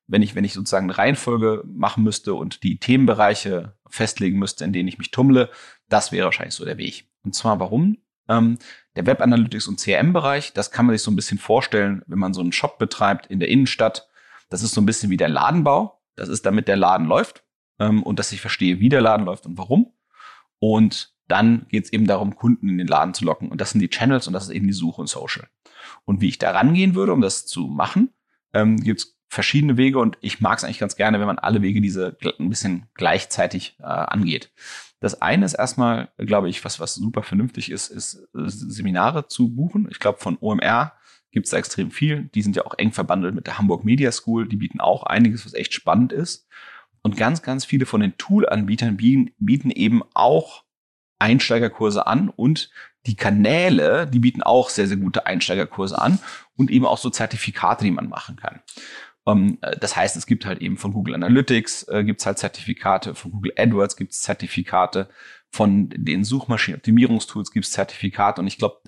wenn 0.07 0.23
ich, 0.23 0.33
wenn 0.33 0.43
ich 0.43 0.53
sozusagen 0.53 0.89
eine 0.89 0.97
Reihenfolge 0.97 1.63
machen 1.65 2.03
müsste 2.03 2.33
und 2.33 2.63
die 2.63 2.79
Themenbereiche 2.79 3.75
festlegen 3.87 4.39
müsste, 4.39 4.65
in 4.65 4.73
denen 4.73 4.87
ich 4.87 4.97
mich 4.97 5.11
tummle, 5.11 5.49
das 5.87 6.11
wäre 6.11 6.25
wahrscheinlich 6.25 6.55
so 6.55 6.65
der 6.65 6.77
Weg. 6.77 7.05
Und 7.23 7.35
zwar 7.35 7.59
warum? 7.59 7.97
Ähm, 8.27 8.57
der 8.95 9.05
Web 9.05 9.21
Analytics 9.21 9.67
und 9.67 9.79
CRM-Bereich, 9.79 10.53
das 10.53 10.71
kann 10.71 10.85
man 10.85 10.95
sich 10.95 11.03
so 11.03 11.11
ein 11.11 11.15
bisschen 11.15 11.37
vorstellen, 11.37 12.01
wenn 12.07 12.19
man 12.19 12.33
so 12.33 12.41
einen 12.41 12.51
Shop 12.51 12.79
betreibt 12.79 13.27
in 13.27 13.39
der 13.39 13.49
Innenstadt. 13.49 14.09
Das 14.49 14.63
ist 14.63 14.73
so 14.73 14.81
ein 14.81 14.85
bisschen 14.85 15.11
wie 15.11 15.17
der 15.17 15.29
Ladenbau. 15.29 16.01
Das 16.15 16.27
ist 16.27 16.45
damit 16.45 16.67
der 16.67 16.75
Laden 16.75 17.07
läuft 17.07 17.43
ähm, 17.79 18.03
und 18.03 18.19
dass 18.19 18.31
ich 18.31 18.41
verstehe, 18.41 18.79
wie 18.79 18.89
der 18.89 19.01
Laden 19.01 19.25
läuft 19.25 19.45
und 19.45 19.57
warum. 19.57 19.93
Und 20.59 21.13
dann 21.31 21.65
geht 21.69 21.85
es 21.85 21.93
eben 21.93 22.05
darum, 22.05 22.35
Kunden 22.35 22.69
in 22.69 22.77
den 22.77 22.87
Laden 22.87 23.13
zu 23.13 23.25
locken. 23.25 23.49
Und 23.49 23.61
das 23.61 23.71
sind 23.71 23.79
die 23.79 23.89
Channels 23.89 24.27
und 24.27 24.33
das 24.33 24.43
ist 24.43 24.49
eben 24.49 24.67
die 24.67 24.73
Suche 24.73 25.01
und 25.01 25.07
Social. 25.07 25.47
Und 26.05 26.21
wie 26.21 26.27
ich 26.27 26.37
da 26.37 26.51
rangehen 26.51 26.93
würde, 26.93 27.13
um 27.13 27.21
das 27.21 27.45
zu 27.45 27.67
machen, 27.67 28.09
ähm, 28.53 28.77
gibt 28.77 28.99
es 28.99 29.17
verschiedene 29.29 29.77
Wege 29.77 29.97
und 29.97 30.17
ich 30.19 30.41
mag 30.41 30.57
es 30.57 30.65
eigentlich 30.65 30.79
ganz 30.79 30.97
gerne, 30.97 31.19
wenn 31.19 31.27
man 31.27 31.39
alle 31.39 31.61
Wege 31.61 31.79
diese 31.79 32.17
ein 32.37 32.49
bisschen 32.49 32.87
gleichzeitig 32.95 33.77
äh, 33.79 33.83
angeht. 33.83 34.51
Das 34.99 35.21
eine 35.21 35.45
ist 35.45 35.53
erstmal, 35.53 36.09
glaube 36.17 36.49
ich, 36.49 36.63
was, 36.65 36.79
was 36.81 36.95
super 36.95 37.23
vernünftig 37.23 37.71
ist, 37.71 37.89
ist 37.89 38.27
äh, 38.35 38.47
Seminare 38.47 39.27
zu 39.27 39.55
buchen. 39.55 39.87
Ich 39.89 39.99
glaube, 39.99 40.19
von 40.19 40.37
OMR 40.41 40.93
gibt 41.31 41.45
es 41.45 41.51
da 41.51 41.57
extrem 41.57 41.91
viel. 41.91 42.29
Die 42.35 42.41
sind 42.41 42.57
ja 42.57 42.65
auch 42.65 42.75
eng 42.77 42.91
verbandelt 42.91 43.33
mit 43.33 43.47
der 43.47 43.57
Hamburg 43.57 43.85
Media 43.85 44.11
School. 44.11 44.47
Die 44.47 44.57
bieten 44.57 44.81
auch 44.81 45.03
einiges, 45.03 45.45
was 45.45 45.53
echt 45.53 45.73
spannend 45.73 46.11
ist. 46.11 46.47
Und 47.01 47.15
ganz, 47.17 47.41
ganz 47.41 47.65
viele 47.65 47.85
von 47.85 48.01
den 48.01 48.17
Tool-Anbietern 48.17 48.97
bieten, 48.97 49.31
bieten 49.39 49.71
eben 49.71 50.03
auch 50.13 50.65
Einsteigerkurse 51.21 52.07
an 52.07 52.29
und 52.29 52.69
die 53.05 53.15
Kanäle, 53.15 54.07
die 54.07 54.19
bieten 54.19 54.43
auch 54.43 54.69
sehr, 54.69 54.87
sehr 54.87 54.97
gute 54.97 55.25
Einsteigerkurse 55.25 55.99
an 55.99 56.19
und 56.55 56.69
eben 56.69 56.85
auch 56.85 56.97
so 56.97 57.09
Zertifikate, 57.09 57.83
die 57.83 57.91
man 57.91 58.09
machen 58.09 58.35
kann. 58.35 58.61
Um, 59.23 59.59
ähm, 59.61 59.77
das 59.79 59.95
heißt, 59.95 60.17
es 60.17 60.25
gibt 60.25 60.45
halt 60.45 60.61
eben 60.61 60.77
von 60.77 60.93
Google 60.93 61.13
Analytics 61.13 61.87
äh, 61.89 62.03
gibt 62.03 62.21
es 62.21 62.25
halt 62.25 62.39
Zertifikate, 62.39 63.13
von 63.13 63.31
Google 63.31 63.53
AdWords 63.55 63.95
gibt 63.95 64.13
es 64.13 64.21
Zertifikate, 64.21 65.09
von 65.51 65.89
den 65.95 66.23
Suchmaschinenoptimierungstools 66.23 67.51
gibt 67.51 67.65
es 67.67 67.71
Zertifikate 67.71 68.41
und 68.41 68.47
ich 68.47 68.57
glaube, 68.57 68.81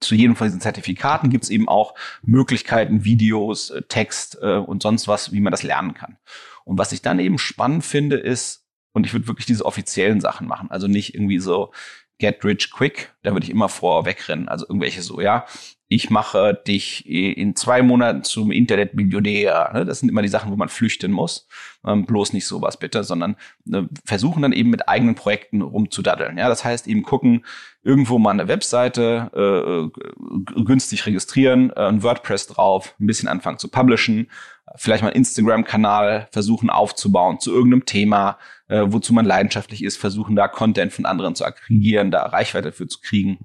zu 0.00 0.14
jedem 0.14 0.36
von 0.36 0.46
diesen 0.46 0.60
Zertifikaten 0.60 1.30
gibt 1.30 1.44
es 1.44 1.50
eben 1.50 1.68
auch 1.68 1.94
Möglichkeiten, 2.22 3.04
Videos, 3.04 3.70
äh, 3.70 3.82
Text 3.82 4.38
äh, 4.42 4.56
und 4.56 4.82
sonst 4.82 5.08
was, 5.08 5.32
wie 5.32 5.40
man 5.40 5.50
das 5.50 5.62
lernen 5.62 5.94
kann. 5.94 6.18
Und 6.64 6.78
was 6.78 6.92
ich 6.92 7.02
dann 7.02 7.18
eben 7.18 7.38
spannend 7.38 7.84
finde, 7.84 8.16
ist, 8.16 8.63
und 8.94 9.04
ich 9.04 9.12
würde 9.12 9.28
wirklich 9.28 9.46
diese 9.46 9.66
offiziellen 9.66 10.22
Sachen 10.22 10.48
machen, 10.48 10.70
also 10.70 10.86
nicht 10.86 11.14
irgendwie 11.14 11.38
so 11.38 11.72
get 12.18 12.44
rich 12.44 12.70
quick, 12.72 13.12
da 13.22 13.32
würde 13.32 13.44
ich 13.44 13.50
immer 13.50 13.68
vorwegrennen, 13.68 14.48
also 14.48 14.64
irgendwelche 14.66 15.02
so, 15.02 15.20
ja, 15.20 15.44
ich 15.88 16.10
mache 16.10 16.54
dich 16.66 17.06
in 17.06 17.54
zwei 17.56 17.82
Monaten 17.82 18.24
zum 18.24 18.50
Internetmillionär. 18.50 19.70
Ne? 19.74 19.84
Das 19.84 20.00
sind 20.00 20.08
immer 20.08 20.22
die 20.22 20.28
Sachen, 20.28 20.50
wo 20.50 20.56
man 20.56 20.68
flüchten 20.68 21.12
muss. 21.12 21.46
Ähm, 21.86 22.06
bloß 22.06 22.32
nicht 22.32 22.46
sowas 22.46 22.78
bitte, 22.78 23.04
sondern 23.04 23.36
ne, 23.64 23.88
versuchen 24.04 24.42
dann 24.42 24.52
eben 24.52 24.70
mit 24.70 24.88
eigenen 24.88 25.14
Projekten 25.14 25.60
rumzudaddeln. 25.60 26.38
Ja, 26.38 26.48
das 26.48 26.64
heißt 26.64 26.88
eben 26.88 27.02
gucken, 27.02 27.44
irgendwo 27.82 28.18
mal 28.18 28.30
eine 28.30 28.48
Webseite 28.48 29.92
äh, 29.94 30.64
günstig 30.64 31.04
registrieren, 31.06 31.70
äh, 31.70 31.86
ein 31.86 32.02
WordPress 32.02 32.46
drauf, 32.46 32.94
ein 32.98 33.06
bisschen 33.06 33.28
anfangen 33.28 33.58
zu 33.58 33.68
publishen, 33.68 34.30
vielleicht 34.76 35.02
mal 35.02 35.10
einen 35.10 35.16
Instagram-Kanal 35.16 36.28
versuchen 36.32 36.70
aufzubauen 36.70 37.38
zu 37.38 37.52
irgendeinem 37.52 37.84
Thema, 37.84 38.38
äh, 38.68 38.84
wozu 38.86 39.12
man 39.12 39.24
leidenschaftlich 39.24 39.84
ist, 39.84 39.96
versuchen 39.96 40.36
da 40.36 40.48
Content 40.48 40.92
von 40.92 41.06
anderen 41.06 41.34
zu 41.34 41.44
aggregieren, 41.44 42.10
da 42.10 42.24
Reichweite 42.24 42.72
für 42.72 42.86
zu 42.86 43.00
kriegen 43.00 43.38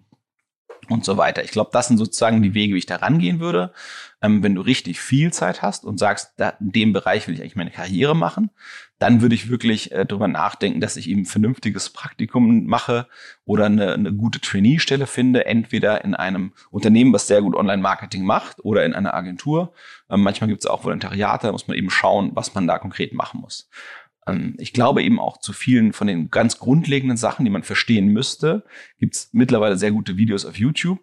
und 0.89 1.05
so 1.05 1.17
weiter. 1.17 1.43
Ich 1.43 1.51
glaube, 1.51 1.69
das 1.73 1.87
sind 1.87 1.97
sozusagen 1.97 2.41
die 2.41 2.53
Wege, 2.53 2.73
wie 2.73 2.79
ich 2.79 2.85
da 2.85 2.97
rangehen 2.97 3.39
würde. 3.39 3.71
Ähm, 4.21 4.43
wenn 4.43 4.55
du 4.55 4.61
richtig 4.61 4.99
viel 4.99 5.31
Zeit 5.31 5.61
hast 5.61 5.85
und 5.85 5.97
sagst, 5.97 6.33
da, 6.37 6.49
in 6.59 6.71
dem 6.71 6.93
Bereich 6.93 7.27
will 7.27 7.35
ich 7.35 7.41
eigentlich 7.41 7.55
meine 7.55 7.71
Karriere 7.71 8.15
machen, 8.15 8.49
dann 8.97 9.21
würde 9.21 9.33
ich 9.33 9.49
wirklich 9.49 9.93
äh, 9.93 10.05
darüber 10.05 10.27
nachdenken, 10.27 10.81
dass 10.81 10.97
ich 10.97 11.09
eben 11.09 11.21
ein 11.21 11.25
vernünftiges 11.25 11.89
Praktikum 11.91 12.65
mache 12.65 13.07
oder 13.45 13.67
eine, 13.67 13.93
eine 13.93 14.13
gute 14.13 14.41
Trainee-Stelle 14.41 15.07
finde, 15.07 15.45
entweder 15.45 16.03
in 16.03 16.15
einem 16.15 16.53
Unternehmen, 16.69 17.13
was 17.13 17.27
sehr 17.27 17.41
gut 17.41 17.55
Online-Marketing 17.55 18.25
macht 18.25 18.59
oder 18.65 18.85
in 18.85 18.93
einer 18.93 19.13
Agentur. 19.13 19.73
Ähm, 20.09 20.21
manchmal 20.21 20.49
gibt 20.49 20.63
es 20.63 20.69
auch 20.69 20.83
Volontariate, 20.83 21.47
da 21.47 21.51
muss 21.53 21.67
man 21.67 21.77
eben 21.77 21.89
schauen, 21.89 22.31
was 22.33 22.53
man 22.53 22.67
da 22.67 22.77
konkret 22.77 23.13
machen 23.13 23.39
muss. 23.39 23.69
Ähm, 24.29 24.55
ich 24.57 24.73
glaube 24.73 25.03
eben 25.03 25.19
auch 25.19 25.37
zu 25.37 25.53
vielen 25.53 25.93
von 25.93 26.07
den 26.07 26.29
ganz 26.29 26.59
grundlegenden 26.59 27.17
Sachen, 27.17 27.45
die 27.45 27.51
man 27.51 27.63
verstehen 27.63 28.07
müsste, 28.07 28.63
gibt 28.99 29.15
es 29.15 29.29
mittlerweile 29.31 29.77
sehr 29.77 29.91
gute 29.91 30.17
Videos 30.17 30.45
auf 30.45 30.57
YouTube. 30.57 30.99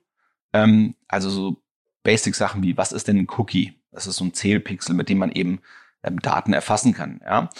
Ähm, 0.53 0.95
also 1.09 1.31
so 1.31 1.63
Basic-Sachen 2.03 2.63
wie, 2.63 2.77
was 2.77 2.93
ist 2.93 3.09
denn 3.09 3.19
ein 3.19 3.29
Cookie? 3.37 3.75
Das 3.91 4.07
ist 4.07 4.17
so 4.17 4.25
ein 4.25 4.35
Zählpixel, 4.35 4.95
mit 4.95 5.09
dem 5.09 5.19
man 5.19 5.33
eben 5.33 5.61
ähm, 6.03 6.21
Daten 6.21 6.53
erfassen 6.53 6.95
kann. 6.95 7.21
Ja? 7.25 7.51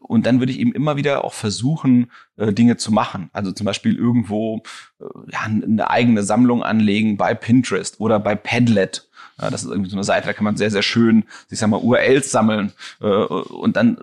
Und 0.00 0.26
dann 0.26 0.40
würde 0.40 0.52
ich 0.52 0.58
eben 0.58 0.72
immer 0.72 0.96
wieder 0.96 1.24
auch 1.24 1.32
versuchen, 1.32 2.10
äh, 2.36 2.52
Dinge 2.52 2.76
zu 2.76 2.92
machen. 2.92 3.30
Also 3.32 3.52
zum 3.52 3.64
Beispiel 3.64 3.96
irgendwo 3.96 4.62
äh, 5.00 5.36
eine 5.36 5.88
eigene 5.88 6.22
Sammlung 6.22 6.62
anlegen 6.62 7.16
bei 7.16 7.34
Pinterest 7.34 8.00
oder 8.00 8.20
bei 8.20 8.34
Padlet. 8.34 9.08
Das 9.38 9.62
ist 9.62 9.70
irgendwie 9.70 9.88
so 9.88 9.96
eine 9.96 10.04
Seite, 10.04 10.26
da 10.26 10.32
kann 10.34 10.44
man 10.44 10.58
sehr, 10.58 10.70
sehr 10.70 10.82
schön, 10.82 11.24
ich 11.48 11.58
sag 11.58 11.70
mal, 11.70 11.80
URLs 11.80 12.30
sammeln 12.30 12.72
äh, 13.00 13.06
und 13.06 13.76
dann 13.76 13.96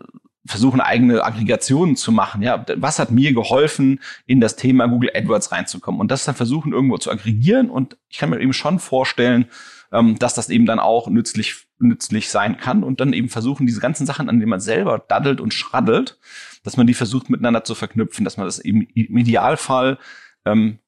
versuchen, 0.48 0.82
eigene 0.82 1.24
Aggregationen 1.24 1.96
zu 1.96 2.12
machen. 2.12 2.42
Ja, 2.42 2.66
was 2.78 3.00
hat 3.00 3.12
mir 3.12 3.34
geholfen, 3.34 4.00
in 4.26 4.42
das 4.42 4.56
Thema 4.56 4.88
Google 4.88 5.12
AdWords 5.14 5.52
reinzukommen? 5.52 6.02
Und 6.02 6.10
das 6.10 6.26
dann 6.26 6.36
versuchen, 6.36 6.74
irgendwo 6.74 6.98
zu 6.98 7.12
aggregieren. 7.12 7.70
Und 7.70 7.98
ich 8.10 8.18
kann 8.18 8.30
mir 8.30 8.40
eben 8.40 8.54
schon 8.54 8.80
vorstellen, 8.80 9.46
ähm, 9.92 10.18
dass 10.20 10.34
das 10.34 10.50
eben 10.50 10.66
dann 10.66 10.80
auch 10.80 11.10
nützlich, 11.10 11.68
nützlich 11.80 12.30
sein 12.30 12.58
kann. 12.58 12.84
Und 12.84 13.00
dann 13.00 13.14
eben 13.14 13.30
versuchen, 13.30 13.68
diese 13.68 13.82
ganzen 13.82 14.06
Sachen, 14.06 14.30
an 14.30 14.40
denen 14.40 14.50
man 14.50 14.60
selber 14.60 15.04
daddelt 15.08 15.42
und 15.42 15.54
schraddelt, 15.54 16.18
dass 16.64 16.78
man 16.78 16.88
die 16.88 16.94
versucht, 16.94 17.30
miteinander 17.30 17.64
zu 17.64 17.76
verknüpfen, 17.76 18.26
dass 18.26 18.38
man 18.38 18.46
das 18.46 18.60
eben 18.60 18.82
im 18.94 19.18
Idealfall 19.18 20.00
ähm, 20.46 20.80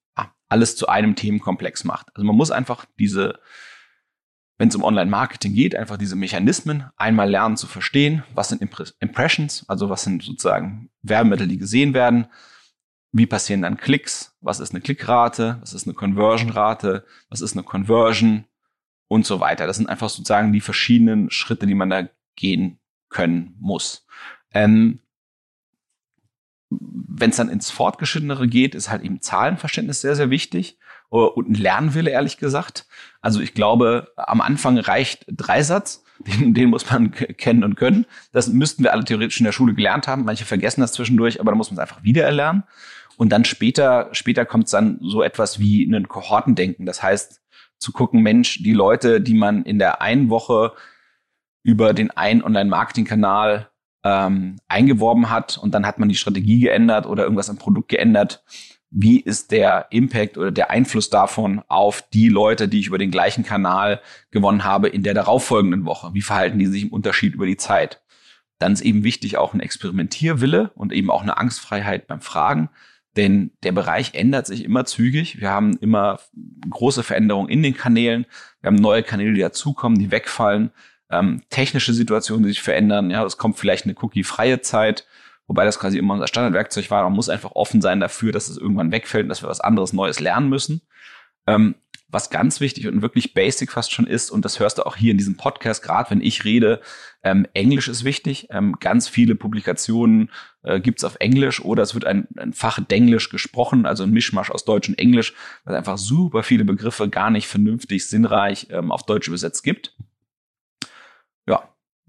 alles 0.49 0.75
zu 0.75 0.87
einem 0.87 1.15
Themenkomplex 1.15 1.83
macht. 1.83 2.07
Also 2.15 2.25
man 2.25 2.35
muss 2.35 2.51
einfach 2.51 2.85
diese 2.97 3.39
wenn 4.59 4.67
es 4.67 4.75
um 4.75 4.83
Online-Marketing 4.83 5.53
geht, 5.53 5.73
einfach 5.73 5.97
diese 5.97 6.17
Mechanismen 6.17 6.83
einmal 6.97 7.29
lernen 7.29 7.55
zu 7.55 7.65
verstehen. 7.65 8.23
Was 8.35 8.49
sind 8.49 8.61
Impressions? 8.61 9.63
Also 9.69 9.89
was 9.89 10.03
sind 10.03 10.21
sozusagen 10.21 10.89
Werbemittel, 11.01 11.47
die 11.47 11.57
gesehen 11.57 11.93
werden? 11.93 12.27
Wie 13.13 13.25
passieren 13.25 13.61
dann 13.61 13.77
Klicks? 13.77 14.37
Was 14.41 14.59
ist 14.59 14.71
eine 14.71 14.81
Klickrate? 14.81 15.57
Was 15.61 15.73
ist 15.73 15.87
eine 15.87 15.93
Conversion-Rate? 15.93 17.05
Was 17.29 17.39
ist 17.39 17.53
eine 17.53 17.63
Conversion? 17.63 18.45
Und 19.07 19.25
so 19.25 19.39
weiter. 19.39 19.65
Das 19.65 19.77
sind 19.77 19.89
einfach 19.89 20.09
sozusagen 20.09 20.53
die 20.53 20.61
verschiedenen 20.61 21.31
Schritte, 21.31 21.65
die 21.65 21.73
man 21.73 21.89
da 21.89 22.09
gehen 22.35 22.79
können 23.07 23.55
muss. 23.59 24.05
Ähm, 24.51 24.99
wenn 26.69 27.31
es 27.31 27.37
dann 27.37 27.49
ins 27.49 27.71
Fortgeschrittenere 27.71 28.47
geht, 28.47 28.75
ist 28.75 28.91
halt 28.91 29.01
eben 29.03 29.21
Zahlenverständnis 29.21 30.01
sehr, 30.01 30.15
sehr 30.15 30.29
wichtig 30.29 30.77
und 31.09 31.49
ein 31.49 31.55
Lernwille, 31.55 32.11
ehrlich 32.11 32.37
gesagt. 32.37 32.85
Also 33.21 33.41
ich 33.41 33.53
glaube, 33.53 34.11
am 34.15 34.41
Anfang 34.41 34.77
reicht 34.77 35.25
Dreisatz, 35.27 36.03
den, 36.19 36.53
den 36.53 36.69
muss 36.69 36.89
man 36.89 37.11
kennen 37.11 37.63
und 37.63 37.75
können. 37.75 38.05
Das 38.31 38.47
müssten 38.47 38.83
wir 38.83 38.93
alle 38.93 39.05
theoretisch 39.05 39.39
in 39.39 39.45
der 39.45 39.51
Schule 39.51 39.73
gelernt 39.73 40.07
haben. 40.07 40.25
Manche 40.25 40.45
vergessen 40.45 40.81
das 40.81 40.93
zwischendurch, 40.93 41.39
aber 41.39 41.51
da 41.51 41.57
muss 41.57 41.71
man 41.71 41.77
es 41.77 41.81
einfach 41.81 42.03
wieder 42.03 42.23
erlernen. 42.23 42.63
Und 43.17 43.29
dann 43.29 43.43
später, 43.43 44.09
später 44.13 44.45
kommt 44.45 44.65
es 44.65 44.71
dann 44.71 44.99
so 45.01 45.21
etwas 45.23 45.59
wie 45.59 45.83
ein 45.83 46.07
Kohortendenken. 46.07 46.85
Das 46.85 47.03
heißt, 47.03 47.41
zu 47.77 47.91
gucken, 47.91 48.21
Mensch, 48.21 48.61
die 48.63 48.73
Leute, 48.73 49.21
die 49.21 49.33
man 49.33 49.63
in 49.63 49.79
der 49.79 50.01
einen 50.01 50.29
Woche 50.29 50.73
über 51.63 51.93
den 51.93 52.11
einen 52.11 52.43
Online-Marketing-Kanal 52.43 53.69
ähm, 54.03 54.57
eingeworben 54.67 55.29
hat 55.29 55.57
und 55.57 55.73
dann 55.73 55.85
hat 55.85 55.99
man 55.99 56.09
die 56.09 56.15
Strategie 56.15 56.59
geändert 56.59 57.05
oder 57.05 57.23
irgendwas 57.23 57.49
am 57.49 57.57
Produkt 57.57 57.89
geändert, 57.89 58.43
wie 58.91 59.19
ist 59.19 59.51
der 59.51 59.87
Impact 59.91 60.37
oder 60.37 60.51
der 60.51 60.71
Einfluss 60.71 61.09
davon 61.09 61.61
auf 61.67 62.01
die 62.09 62.27
Leute, 62.27 62.67
die 62.67 62.79
ich 62.79 62.87
über 62.87 62.97
den 62.97 63.11
gleichen 63.11 63.43
Kanal 63.43 64.01
gewonnen 64.31 64.63
habe 64.63 64.89
in 64.89 65.03
der 65.03 65.13
darauffolgenden 65.13 65.85
Woche? 65.85 66.13
Wie 66.13 66.21
verhalten 66.21 66.59
die 66.59 66.65
sich 66.65 66.83
im 66.83 66.89
Unterschied 66.89 67.35
über 67.35 67.45
die 67.45 67.57
Zeit? 67.57 68.01
Dann 68.57 68.73
ist 68.73 68.81
eben 68.81 69.03
wichtig 69.03 69.37
auch 69.37 69.53
ein 69.53 69.59
Experimentierwille 69.59 70.71
und 70.75 70.91
eben 70.91 71.11
auch 71.11 71.21
eine 71.21 71.37
Angstfreiheit 71.37 72.07
beim 72.07 72.21
Fragen. 72.21 72.69
Denn 73.15 73.51
der 73.63 73.71
Bereich 73.71 74.13
ändert 74.15 74.47
sich 74.47 74.63
immer 74.63 74.85
zügig. 74.85 75.39
Wir 75.39 75.49
haben 75.49 75.77
immer 75.77 76.19
große 76.69 77.03
Veränderungen 77.03 77.49
in 77.49 77.63
den 77.63 77.75
Kanälen. 77.75 78.25
Wir 78.61 78.67
haben 78.67 78.75
neue 78.75 79.03
Kanäle, 79.03 79.33
die 79.33 79.41
dazukommen, 79.41 79.99
die 79.99 80.11
wegfallen. 80.11 80.71
Ähm, 81.11 81.41
technische 81.49 81.93
Situationen, 81.93 82.43
die 82.43 82.49
sich 82.49 82.61
verändern. 82.61 83.09
Ja, 83.11 83.23
es 83.25 83.37
kommt 83.37 83.57
vielleicht 83.57 83.85
eine 83.85 83.95
cookie-freie 83.99 84.61
Zeit 84.61 85.05
wobei 85.49 85.65
das 85.65 85.79
quasi 85.79 85.97
immer 85.97 86.13
unser 86.13 86.27
Standardwerkzeug 86.27 86.89
war. 86.91 87.03
Man 87.03 87.13
muss 87.13 87.27
einfach 87.27 87.51
offen 87.51 87.81
sein 87.81 87.99
dafür, 87.99 88.31
dass 88.31 88.47
es 88.47 88.57
irgendwann 88.57 88.91
wegfällt 88.91 89.23
und 89.23 89.29
dass 89.29 89.43
wir 89.43 89.49
was 89.49 89.59
anderes 89.59 89.91
Neues 89.91 90.21
lernen 90.21 90.47
müssen. 90.47 90.81
Ähm, 91.47 91.75
was 92.11 92.29
ganz 92.29 92.59
wichtig 92.59 92.87
und 92.87 93.01
wirklich 93.01 93.33
basic 93.33 93.71
fast 93.71 93.91
schon 93.91 94.07
ist, 94.07 94.31
und 94.31 94.43
das 94.45 94.59
hörst 94.59 94.77
du 94.77 94.85
auch 94.85 94.95
hier 94.95 95.11
in 95.11 95.17
diesem 95.17 95.37
Podcast, 95.37 95.83
gerade 95.83 96.09
wenn 96.11 96.21
ich 96.21 96.43
rede, 96.43 96.81
ähm, 97.23 97.45
Englisch 97.53 97.87
ist 97.87 98.03
wichtig. 98.03 98.47
Ähm, 98.51 98.75
ganz 98.79 99.07
viele 99.07 99.35
Publikationen 99.35 100.31
äh, 100.63 100.79
gibt's 100.79 101.03
auf 101.03 101.17
Englisch 101.19 101.63
oder 101.63 101.83
es 101.83 101.93
wird 101.93 102.05
ein, 102.05 102.27
ein 102.37 102.53
Fach 102.53 102.79
Denglisch 102.79 103.29
gesprochen, 103.29 103.85
also 103.85 104.03
ein 104.03 104.11
Mischmasch 104.11 104.51
aus 104.51 104.65
Deutsch 104.65 104.89
und 104.89 104.99
Englisch, 104.99 105.33
weil 105.63 105.73
es 105.73 105.77
einfach 105.77 105.97
super 105.97 106.43
viele 106.43 106.65
Begriffe 106.65 107.09
gar 107.09 107.31
nicht 107.31 107.47
vernünftig, 107.47 108.07
sinnreich 108.07 108.67
ähm, 108.69 108.91
auf 108.91 109.03
Deutsch 109.03 109.27
übersetzt 109.27 109.63
gibt. 109.63 109.95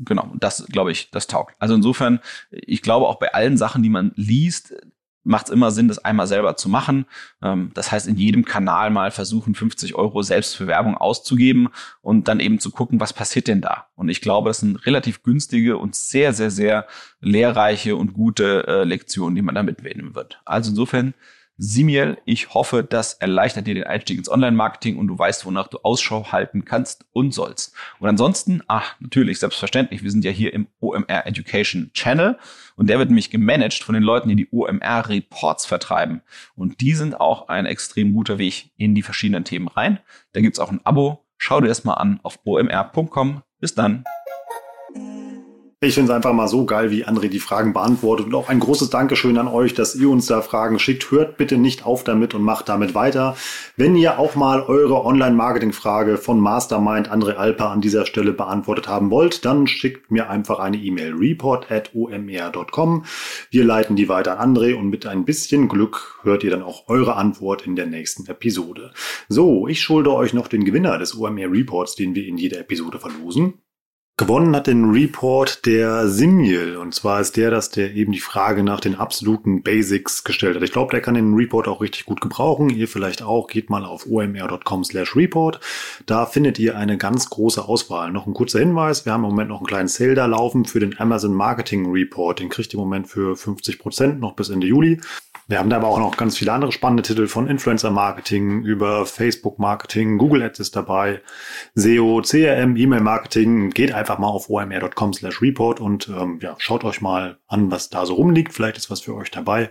Genau, 0.03 0.33
das 0.39 0.67
glaube 0.67 0.93
ich, 0.93 1.11
das 1.11 1.27
taugt. 1.27 1.55
Also 1.59 1.75
insofern, 1.75 2.21
ich 2.51 2.83
glaube 2.83 3.07
auch 3.07 3.19
bei 3.19 3.35
allen 3.35 3.57
Sachen, 3.57 3.83
die 3.83 3.91
man 3.91 4.13
liest, 4.17 4.75
macht 5.23 5.49
es 5.49 5.53
immer 5.53 5.71
Sinn, 5.71 5.89
das 5.89 5.99
einmal 5.99 6.27
selber 6.27 6.57
zu 6.57 6.69
machen. 6.69 7.05
Ähm, 7.43 7.71
das 7.75 7.93
heißt, 7.93 8.07
in 8.07 8.17
jedem 8.17 8.45
Kanal 8.45 8.91
mal 8.91 9.11
versuchen, 9.11 9.55
50 9.55 9.95
Euro 9.95 10.23
selbst 10.23 10.57
für 10.57 10.67
Werbung 10.67 10.97
auszugeben 10.97 11.69
und 12.01 12.29
dann 12.29 12.41
eben 12.41 12.59
zu 12.59 12.71
gucken, 12.71 13.01
was 13.01 13.13
passiert 13.13 13.47
denn 13.47 13.61
da. 13.61 13.89
Und 13.95 14.09
ich 14.09 14.23
glaube, 14.23 14.49
das 14.49 14.61
sind 14.61 14.87
relativ 14.87 15.23
günstige 15.23 15.77
und 15.77 15.95
sehr, 15.95 16.33
sehr, 16.33 16.51
sehr 16.51 16.87
lehrreiche 17.21 17.97
und 17.97 18.15
gute 18.15 18.67
äh, 18.67 18.85
Lektionen, 18.85 19.37
die 19.37 19.43
man 19.43 19.55
da 19.55 19.63
mitnehmen 19.63 20.15
wird. 20.15 20.41
Also 20.47 20.71
insofern 20.71 21.15
Simiel, 21.63 22.17
ich 22.25 22.55
hoffe, 22.55 22.83
das 22.83 23.13
erleichtert 23.13 23.67
dir 23.67 23.75
den 23.75 23.85
Einstieg 23.85 24.17
ins 24.17 24.31
Online-Marketing 24.31 24.97
und 24.97 25.09
du 25.09 25.19
weißt, 25.19 25.45
wonach 25.45 25.69
du 25.69 25.79
Ausschau 25.83 26.33
halten 26.33 26.65
kannst 26.65 27.05
und 27.13 27.35
sollst. 27.35 27.75
Und 27.99 28.09
ansonsten, 28.09 28.63
ach, 28.67 28.95
natürlich, 28.99 29.39
selbstverständlich, 29.41 30.03
wir 30.03 30.11
sind 30.11 30.25
ja 30.25 30.31
hier 30.31 30.55
im 30.55 30.69
OMR 30.81 31.27
Education 31.27 31.91
Channel 31.93 32.39
und 32.77 32.89
der 32.89 32.99
wird 32.99 33.11
nämlich 33.11 33.29
gemanagt 33.29 33.83
von 33.83 33.93
den 33.93 34.03
Leuten, 34.03 34.31
die 34.31 34.37
die 34.37 34.49
OMR 34.51 35.07
Reports 35.11 35.67
vertreiben. 35.67 36.23
Und 36.57 36.81
die 36.81 36.95
sind 36.95 37.21
auch 37.21 37.49
ein 37.49 37.67
extrem 37.67 38.15
guter 38.15 38.39
Weg 38.39 38.71
in 38.79 38.95
die 38.95 39.03
verschiedenen 39.03 39.45
Themen 39.45 39.69
rein. 39.69 40.01
Da 40.33 40.41
gibt's 40.41 40.61
auch 40.61 40.71
ein 40.71 40.81
Abo. 40.85 41.27
Schau 41.37 41.61
dir 41.61 41.69
das 41.69 41.85
mal 41.85 41.95
an 41.95 42.21
auf 42.23 42.39
omr.com. 42.45 43.43
Bis 43.61 43.75
dann. 43.75 44.05
Ich 45.83 45.95
finde 45.95 46.13
es 46.13 46.15
einfach 46.15 46.35
mal 46.35 46.47
so 46.47 46.67
geil, 46.67 46.91
wie 46.91 47.07
André 47.07 47.29
die 47.29 47.39
Fragen 47.39 47.73
beantwortet. 47.73 48.27
Und 48.27 48.35
auch 48.35 48.51
ein 48.51 48.61
großes 48.61 48.91
Dankeschön 48.91 49.39
an 49.39 49.49
euch, 49.49 49.73
dass 49.73 49.95
ihr 49.95 50.11
uns 50.11 50.27
da 50.27 50.43
Fragen 50.43 50.79
schickt. 50.79 51.11
Hört 51.11 51.39
bitte 51.39 51.57
nicht 51.57 51.87
auf 51.87 52.05
damit 52.05 52.35
und 52.35 52.43
macht 52.43 52.69
damit 52.69 52.95
weiter. 52.95 53.35
Wenn 53.79 53.97
ihr 53.97 54.19
auch 54.19 54.35
mal 54.35 54.61
eure 54.61 55.07
Online-Marketing-Frage 55.07 56.19
von 56.19 56.39
Mastermind 56.39 57.11
André 57.11 57.37
Alper 57.37 57.71
an 57.71 57.81
dieser 57.81 58.05
Stelle 58.05 58.35
beantwortet 58.35 58.89
haben 58.89 59.11
wollt, 59.11 59.47
dann 59.47 59.67
schickt 59.67 60.11
mir 60.11 60.29
einfach 60.29 60.59
eine 60.59 60.77
E-Mail 60.77 61.15
report 61.15 61.73
at 61.73 61.95
omr.com. 61.95 63.07
Wir 63.51 63.65
leiten 63.65 63.97
die 63.97 64.11
weiter 64.11 64.39
an 64.39 64.55
André 64.55 64.75
und 64.75 64.91
mit 64.91 65.07
ein 65.07 65.25
bisschen 65.25 65.69
Glück 65.69 66.19
hört 66.25 66.45
ihr 66.45 66.51
dann 66.51 66.63
auch 66.63 66.89
eure 66.89 67.17
Antwort 67.17 67.67
in 67.67 67.75
der 67.75 67.87
nächsten 67.87 68.27
Episode. 68.27 68.93
So, 69.31 69.67
ich 69.67 69.81
schulde 69.81 70.13
euch 70.13 70.35
noch 70.35 70.49
den 70.49 70.67
Gewinner 70.67 70.99
des 70.99 71.17
OMR 71.17 71.51
Reports, 71.51 71.95
den 71.95 72.15
wir 72.15 72.27
in 72.27 72.37
jeder 72.37 72.59
Episode 72.59 72.99
verlosen. 72.99 73.55
Gewonnen 74.21 74.55
hat 74.55 74.67
den 74.67 74.91
Report 74.91 75.65
der 75.65 76.07
Simil. 76.07 76.77
Und 76.77 76.95
zwar 76.95 77.23
ist 77.23 77.39
der, 77.39 77.51
dass 77.51 77.71
der 77.71 77.95
eben 77.95 78.13
die 78.13 78.21
Frage 78.21 78.63
nach 78.63 78.79
den 78.79 78.95
absoluten 78.95 79.63
Basics 79.63 80.25
gestellt 80.25 80.57
hat. 80.57 80.63
Ich 80.63 80.73
glaube, 80.73 80.91
der 80.91 81.01
kann 81.01 81.15
den 81.15 81.33
Report 81.33 81.67
auch 81.67 81.81
richtig 81.81 82.05
gut 82.05 82.21
gebrauchen. 82.21 82.69
Ihr 82.69 82.87
vielleicht 82.87 83.23
auch. 83.23 83.47
Geht 83.47 83.71
mal 83.71 83.87
auf 83.87 84.07
omr.com 84.07 84.85
slash 84.85 85.17
report. 85.17 85.59
Da 86.05 86.27
findet 86.27 86.59
ihr 86.59 86.77
eine 86.77 86.99
ganz 86.99 87.31
große 87.31 87.67
Auswahl. 87.67 88.13
Noch 88.13 88.27
ein 88.27 88.35
kurzer 88.35 88.59
Hinweis. 88.59 89.07
Wir 89.07 89.15
haben 89.15 89.25
im 89.25 89.31
Moment 89.31 89.49
noch 89.49 89.61
einen 89.61 89.67
kleinen 89.67 89.89
Sale 89.89 90.15
da 90.15 90.27
laufen 90.27 90.67
für 90.67 90.81
den 90.81 91.01
Amazon 91.01 91.33
Marketing 91.33 91.91
Report. 91.91 92.41
Den 92.41 92.51
kriegt 92.51 92.75
ihr 92.75 92.79
im 92.79 92.81
Moment 92.85 93.09
für 93.09 93.37
50 93.37 93.79
Prozent 93.79 94.21
noch 94.21 94.35
bis 94.35 94.51
Ende 94.51 94.67
Juli. 94.67 95.01
Wir 95.51 95.59
haben 95.59 95.69
da 95.69 95.79
aber 95.79 95.89
auch 95.89 95.99
noch 95.99 96.17
ganz 96.17 96.39
viele 96.39 96.53
andere 96.53 96.71
spannende 96.71 97.03
Titel 97.03 97.27
von 97.27 97.49
Influencer 97.49 97.91
Marketing 97.91 98.63
über 98.63 99.05
Facebook 99.05 99.59
Marketing, 99.59 100.17
Google 100.17 100.45
Ads 100.45 100.61
ist 100.61 100.77
dabei, 100.77 101.23
SEO, 101.75 102.23
CRM, 102.23 102.77
E-Mail 102.77 103.01
Marketing. 103.01 103.71
Geht 103.71 103.93
einfach 103.93 104.21
mal 104.21 104.29
auf 104.29 104.49
omr.com 104.49 105.13
slash 105.13 105.43
report 105.43 105.81
und 105.81 106.09
ähm, 106.09 106.39
ja, 106.41 106.55
schaut 106.59 106.85
euch 106.85 107.01
mal 107.01 107.39
an, 107.49 107.69
was 107.73 107.91
da 107.91 108.07
so 108.07 108.15
rumliegt. 108.15 108.53
Vielleicht 108.53 108.77
ist 108.77 108.93
was 108.93 109.01
für 109.01 109.17
euch 109.17 109.33
dabei. 109.33 109.71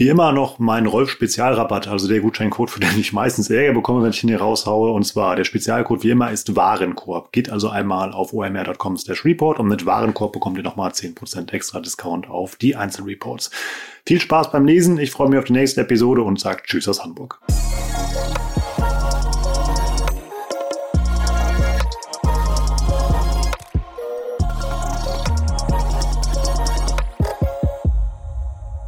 Wie 0.00 0.08
immer 0.08 0.32
noch 0.32 0.58
mein 0.58 0.86
Rolf-Spezialrabatt, 0.86 1.86
also 1.86 2.08
der 2.08 2.20
Gutscheincode, 2.20 2.70
für 2.70 2.80
den 2.80 2.98
ich 2.98 3.12
meistens 3.12 3.50
Ärger 3.50 3.74
bekomme, 3.74 4.02
wenn 4.02 4.08
ich 4.08 4.22
ihn 4.24 4.30
hier 4.30 4.40
raushaue. 4.40 4.92
Und 4.92 5.02
zwar 5.02 5.36
der 5.36 5.44
Spezialcode 5.44 6.02
wie 6.04 6.08
immer 6.08 6.30
ist 6.30 6.56
Warenkorb. 6.56 7.32
Geht 7.32 7.50
also 7.50 7.68
einmal 7.68 8.14
auf 8.14 8.32
omr.com 8.32 8.96
slash 8.96 9.26
report 9.26 9.58
und 9.58 9.68
mit 9.68 9.84
Warenkorb 9.84 10.32
bekommt 10.32 10.56
ihr 10.56 10.62
nochmal 10.62 10.92
10% 10.92 11.52
extra 11.52 11.80
Discount 11.80 12.30
auf 12.30 12.56
die 12.56 12.76
Einzelreports. 12.76 13.50
Viel 14.06 14.22
Spaß 14.22 14.50
beim 14.52 14.64
Lesen, 14.64 14.96
ich 14.96 15.10
freue 15.10 15.28
mich 15.28 15.38
auf 15.38 15.44
die 15.44 15.52
nächste 15.52 15.82
Episode 15.82 16.22
und 16.22 16.40
sage 16.40 16.62
Tschüss 16.64 16.88
aus 16.88 17.04
Hamburg. 17.04 17.38